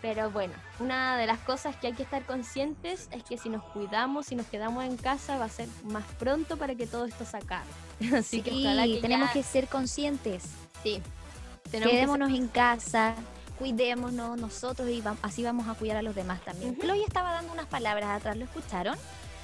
Pero 0.00 0.30
bueno, 0.30 0.54
una 0.78 1.16
de 1.16 1.26
las 1.26 1.40
cosas 1.40 1.76
que 1.76 1.88
hay 1.88 1.92
que 1.92 2.04
estar 2.04 2.24
conscientes 2.24 3.08
es 3.10 3.24
que 3.24 3.36
si 3.36 3.48
nos 3.48 3.64
cuidamos 3.64 4.30
y 4.30 4.36
nos 4.36 4.46
quedamos 4.46 4.84
en 4.84 4.96
casa 4.96 5.38
va 5.38 5.46
a 5.46 5.48
ser 5.48 5.68
más 5.84 6.04
pronto 6.18 6.56
para 6.56 6.76
que 6.76 6.86
todo 6.86 7.04
esto 7.04 7.24
se 7.24 7.36
acabe. 7.36 7.66
Así 8.16 8.42
que, 8.42 9.00
tenemos 9.02 9.30
que 9.30 9.42
ser 9.42 9.66
conscientes. 9.66 10.44
Sí. 10.82 11.02
Quedémonos 11.70 12.30
en 12.30 12.48
casa, 12.48 13.14
cuidémonos 13.58 14.38
nosotros 14.38 14.88
y 14.88 15.02
así 15.20 15.42
vamos 15.42 15.68
a 15.68 15.74
cuidar 15.74 15.98
a 15.98 16.02
los 16.02 16.14
demás 16.14 16.40
también. 16.40 16.78
Chloe 16.78 17.02
estaba 17.02 17.32
dando 17.32 17.52
unas 17.52 17.66
palabras 17.66 18.08
atrás, 18.08 18.36
¿lo 18.36 18.44
escucharon? 18.44 18.96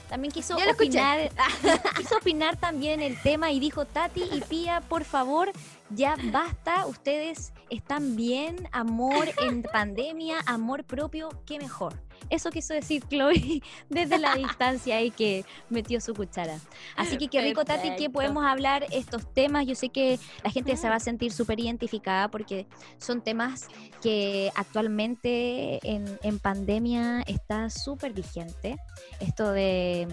También 0.09 0.33
quiso 0.33 0.57
opinar, 0.57 1.31
quiso 1.97 2.17
opinar 2.17 2.57
también 2.57 3.01
el 3.01 3.21
tema 3.21 3.51
y 3.51 3.61
dijo 3.61 3.85
Tati 3.85 4.23
y 4.33 4.40
Pía, 4.43 4.81
por 4.83 5.05
favor, 5.05 5.51
ya 5.90 6.17
basta, 6.31 6.87
ustedes 6.87 7.53
están 7.71 8.14
bien, 8.17 8.69
amor 8.73 9.29
en 9.43 9.62
pandemia, 9.62 10.40
amor 10.47 10.85
propio, 10.85 11.31
qué 11.47 11.59
mejor. 11.59 11.95
Eso 12.31 12.51
quiso 12.51 12.75
decir 12.75 13.05
Chloe 13.09 13.63
desde 13.89 14.19
la 14.19 14.35
distancia 14.35 15.03
y 15.03 15.11
que 15.11 15.45
metió 15.71 16.01
su 16.01 16.15
cuchara. 16.15 16.59
Así 16.97 17.17
que 17.17 17.29
qué 17.29 17.41
rico, 17.43 17.65
Tati, 17.65 17.97
que 17.97 18.11
podemos 18.11 18.45
hablar 18.45 18.87
estos 18.91 19.33
temas. 19.33 19.67
Yo 19.67 19.75
sé 19.75 19.89
que 19.89 20.19
la 20.43 20.51
gente 20.51 20.77
se 20.77 20.89
va 20.89 20.97
a 20.97 21.01
sentir 21.01 21.33
súper 21.33 21.61
identificada 21.61 22.29
porque 22.29 22.67
son 22.99 23.23
temas 23.23 23.69
que 24.03 24.51
actualmente 24.55 25.81
en, 25.89 26.19
en 26.23 26.39
pandemia 26.39 27.23
está 27.27 27.71
súper 27.71 28.13
vigente. 28.13 28.77
Esto 29.21 29.53
de 29.53 30.09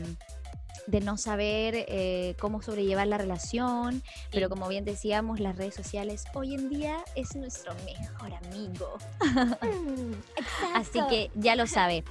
de 0.91 0.99
no 0.99 1.17
saber 1.17 1.85
eh, 1.87 2.35
cómo 2.39 2.61
sobrellevar 2.61 3.07
la 3.07 3.17
relación, 3.17 4.03
pero 4.31 4.49
como 4.49 4.67
bien 4.67 4.83
decíamos, 4.83 5.39
las 5.39 5.57
redes 5.57 5.73
sociales 5.73 6.25
hoy 6.33 6.53
en 6.53 6.69
día 6.69 6.97
es 7.15 7.35
nuestro 7.35 7.73
mejor 7.85 8.33
amigo. 8.45 8.97
Mm, 9.61 10.11
Así 10.75 10.99
que 11.09 11.31
ya 11.35 11.55
lo 11.55 11.65
sabe. 11.65 12.03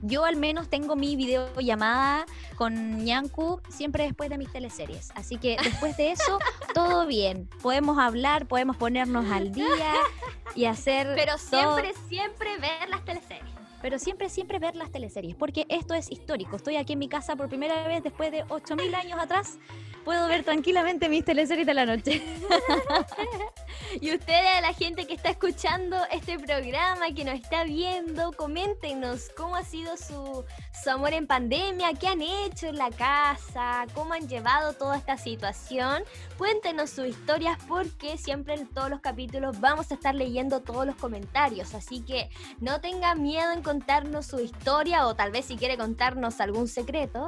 Yo 0.00 0.24
al 0.24 0.36
menos 0.36 0.68
tengo 0.68 0.94
mi 0.94 1.16
videollamada 1.16 2.24
con 2.56 3.04
Ñanku 3.04 3.60
siempre 3.68 4.04
después 4.04 4.30
de 4.30 4.38
mis 4.38 4.52
teleseries. 4.52 5.10
Así 5.16 5.38
que 5.38 5.56
después 5.62 5.96
de 5.96 6.12
eso, 6.12 6.38
todo 6.74 7.06
bien. 7.06 7.48
Podemos 7.60 7.98
hablar, 7.98 8.46
podemos 8.46 8.76
ponernos 8.76 9.28
al 9.32 9.50
día 9.50 9.94
y 10.54 10.66
hacer. 10.66 11.12
Pero 11.16 11.36
siempre, 11.38 11.92
siempre 12.08 12.56
ver 12.58 12.88
las 12.88 13.04
teleseries. 13.04 13.57
Pero 13.82 13.98
siempre, 13.98 14.28
siempre 14.28 14.58
ver 14.58 14.76
las 14.76 14.90
teleseries, 14.90 15.36
porque 15.36 15.66
esto 15.68 15.94
es 15.94 16.10
histórico. 16.10 16.56
Estoy 16.56 16.76
aquí 16.76 16.94
en 16.94 16.98
mi 16.98 17.08
casa 17.08 17.36
por 17.36 17.48
primera 17.48 17.86
vez 17.86 18.02
después 18.02 18.30
de 18.32 18.44
8000 18.48 18.94
años 18.94 19.18
atrás. 19.20 19.58
Puedo 20.04 20.26
ver 20.28 20.44
tranquilamente 20.44 21.08
mis 21.08 21.24
teleseries 21.24 21.66
de 21.66 21.74
la 21.74 21.86
noche. 21.86 22.22
y 24.00 24.14
ustedes, 24.14 24.60
la 24.62 24.72
gente 24.72 25.06
que 25.06 25.14
está 25.14 25.30
escuchando 25.30 25.96
este 26.10 26.38
programa, 26.38 27.12
que 27.14 27.24
nos 27.24 27.34
está 27.34 27.64
viendo, 27.64 28.32
coméntenos 28.32 29.30
cómo 29.36 29.56
ha 29.56 29.64
sido 29.64 29.96
su, 29.96 30.44
su 30.82 30.90
amor 30.90 31.12
en 31.12 31.26
pandemia, 31.26 31.94
qué 31.94 32.08
han 32.08 32.22
hecho 32.22 32.68
en 32.68 32.76
la 32.76 32.90
casa, 32.90 33.86
cómo 33.94 34.14
han 34.14 34.28
llevado 34.28 34.72
toda 34.74 34.96
esta 34.96 35.16
situación. 35.16 36.02
Cuéntenos 36.36 36.90
sus 36.90 37.06
historias 37.06 37.58
porque 37.66 38.18
siempre 38.18 38.54
en 38.54 38.66
todos 38.66 38.90
los 38.90 39.00
capítulos 39.00 39.60
vamos 39.60 39.90
a 39.90 39.94
estar 39.94 40.14
leyendo 40.14 40.60
todos 40.60 40.86
los 40.86 40.96
comentarios. 40.96 41.74
Así 41.74 42.00
que 42.00 42.30
no 42.60 42.80
tenga 42.80 43.14
miedo 43.14 43.52
en 43.52 43.62
contarnos 43.62 44.26
su 44.26 44.40
historia 44.40 45.06
o 45.06 45.14
tal 45.14 45.30
vez 45.30 45.46
si 45.46 45.56
quiere 45.56 45.76
contarnos 45.76 46.40
algún 46.40 46.68
secreto 46.68 47.26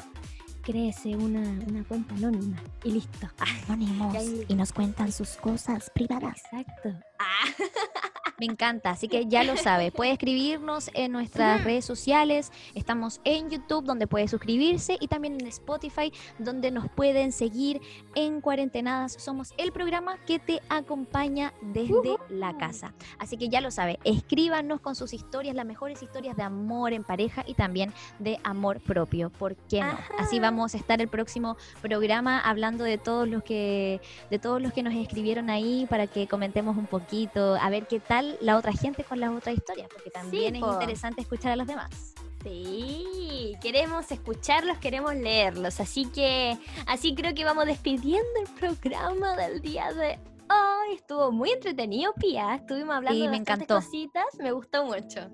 créese 0.63 1.17
una, 1.17 1.41
una 1.41 1.85
cuenta 1.85 2.15
anónima 2.15 2.63
y 2.85 2.93
listo. 2.93 3.29
Anónimos. 3.69 4.17
Y 4.49 4.55
nos 4.55 4.73
cuentan 4.73 5.13
sus 5.13 5.31
cosas 5.37 5.91
privadas. 5.95 6.43
Exacto. 6.53 6.95
Ah. 7.19 7.45
Me 8.41 8.47
encanta, 8.47 8.89
así 8.89 9.07
que 9.07 9.27
ya 9.27 9.45
lo 9.45 9.55
sabe. 9.59 9.93
Puede 9.93 10.13
escribirnos 10.13 10.91
en 10.95 11.13
nuestras 11.13 11.63
redes 11.63 11.85
sociales. 11.85 12.51
Estamos 12.75 13.21
en 13.25 13.51
YouTube, 13.51 13.85
donde 13.85 14.07
puede 14.07 14.29
suscribirse, 14.29 14.97
y 14.99 15.09
también 15.09 15.39
en 15.39 15.47
Spotify, 15.49 16.11
donde 16.39 16.71
nos 16.71 16.89
pueden 16.91 17.33
seguir 17.33 17.83
en 18.15 18.41
Cuarentenadas. 18.41 19.13
Somos 19.13 19.53
el 19.59 19.73
programa 19.73 20.17
que 20.25 20.39
te 20.39 20.63
acompaña 20.71 21.53
desde 21.61 22.17
la 22.31 22.57
casa. 22.57 22.95
Así 23.19 23.37
que 23.37 23.51
ya 23.51 23.61
lo 23.61 23.71
sabe. 23.71 23.99
Escríbanos 24.05 24.81
con 24.81 24.95
sus 24.95 25.13
historias, 25.13 25.55
las 25.55 25.67
mejores 25.67 26.03
historias 26.03 26.35
de 26.35 26.43
amor 26.43 26.95
en 26.95 27.05
pareja 27.05 27.45
y 27.47 27.53
también 27.53 27.93
de 28.21 28.41
amor 28.43 28.81
propio. 28.81 29.29
¿Por 29.29 29.55
qué 29.55 29.83
no? 29.83 29.99
Así 30.17 30.41
vamos 30.41 30.75
a 30.75 30.79
estar 30.79 31.03
el 31.03 31.09
próximo 31.09 31.59
programa 31.83 32.41
hablando 32.41 32.85
de 32.85 32.97
todos 32.97 33.29
los 33.29 33.43
que 33.43 34.01
de 34.31 34.39
todos 34.39 34.63
los 34.63 34.73
que 34.73 34.83
nos 34.83 34.95
escribieron 34.95 35.51
ahí 35.51 35.87
para 35.91 36.07
que 36.07 36.27
comentemos 36.27 36.79
un 36.79 36.87
poquito, 36.87 37.57
a 37.57 37.69
ver 37.69 37.87
qué 37.87 38.01
tal 38.01 38.30
la 38.41 38.57
otra 38.57 38.73
gente 38.73 39.05
con 39.05 39.21
las 39.21 39.31
otras 39.31 39.57
historias, 39.57 39.89
porque 39.93 40.11
también 40.11 40.57
es 40.57 40.63
interesante 40.63 41.21
escuchar 41.21 41.53
a 41.53 41.57
los 41.57 41.67
demás. 41.67 42.15
Sí, 42.43 43.55
queremos 43.61 44.11
escucharlos, 44.11 44.79
queremos 44.79 45.15
leerlos, 45.15 45.79
así 45.79 46.07
que 46.07 46.57
así 46.87 47.15
creo 47.15 47.35
que 47.35 47.45
vamos 47.45 47.67
despidiendo 47.67 48.29
el 48.41 48.49
programa 48.59 49.37
del 49.37 49.61
día 49.61 49.93
de 49.93 50.19
hoy. 50.49 50.95
Estuvo 50.95 51.31
muy 51.33 51.51
entretenido, 51.51 52.15
Pia. 52.15 52.55
Estuvimos 52.55 52.97
hablando 52.97 53.23
de 53.23 53.29
me 53.29 53.37
encantó. 53.37 53.77
cositas, 53.77 54.25
me 54.39 54.53
gustó 54.53 54.85
mucho. 54.85 55.29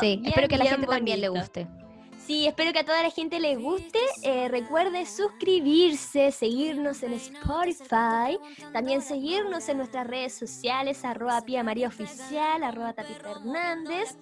sí, 0.00 0.22
espero 0.24 0.46
que 0.46 0.54
a 0.54 0.58
la 0.58 0.66
gente 0.66 0.86
también 0.86 1.20
le 1.20 1.28
guste. 1.28 1.66
Sí, 2.26 2.46
espero 2.46 2.72
que 2.72 2.78
a 2.78 2.84
toda 2.84 3.02
la 3.02 3.10
gente 3.10 3.38
le 3.38 3.56
guste. 3.56 3.98
Eh, 4.22 4.48
recuerde 4.48 5.04
suscribirse, 5.04 6.32
seguirnos 6.32 7.02
en 7.02 7.12
Spotify, 7.14 8.38
también 8.72 9.02
seguirnos 9.02 9.68
en 9.68 9.76
nuestras 9.76 10.06
redes 10.06 10.34
sociales, 10.34 11.04
arroba 11.04 11.42
Pia 11.42 11.62
María 11.62 11.88
Oficial, 11.88 12.62
arroba 12.62 12.94
Tati 12.94 13.12
Fernández. 13.12 14.16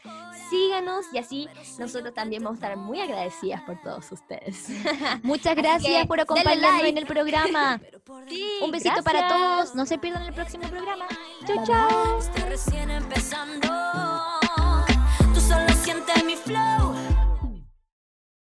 Síganos 0.51 1.07
y 1.12 1.19
así 1.19 1.49
nosotros 1.79 2.12
también 2.12 2.43
vamos 2.43 2.61
a 2.61 2.67
estar 2.67 2.77
muy 2.77 3.01
agradecidas 3.01 3.62
por 3.62 3.81
todos 3.81 4.11
ustedes. 4.11 4.69
Muchas 5.23 5.55
gracias 5.55 6.05
por 6.07 6.19
acompañarnos 6.19 6.83
en 6.83 6.99
el 6.99 7.07
programa. 7.07 7.81
Un 8.62 8.71
besito 8.73 9.03
para 9.05 9.29
todos. 9.29 9.77
No 9.77 9.87
se 9.87 9.99
pierdan 9.99 10.25
el 10.25 10.35
próximo 10.35 10.69
programa. 10.69 11.07
Chau, 11.47 11.65
chau. 11.65 12.21
recién 12.49 12.91
empezando. 12.91 13.69
Tú 15.33 15.41
solo 15.41 15.69
sientes 15.85 16.25
mi 16.25 16.35
flow. 16.35 17.12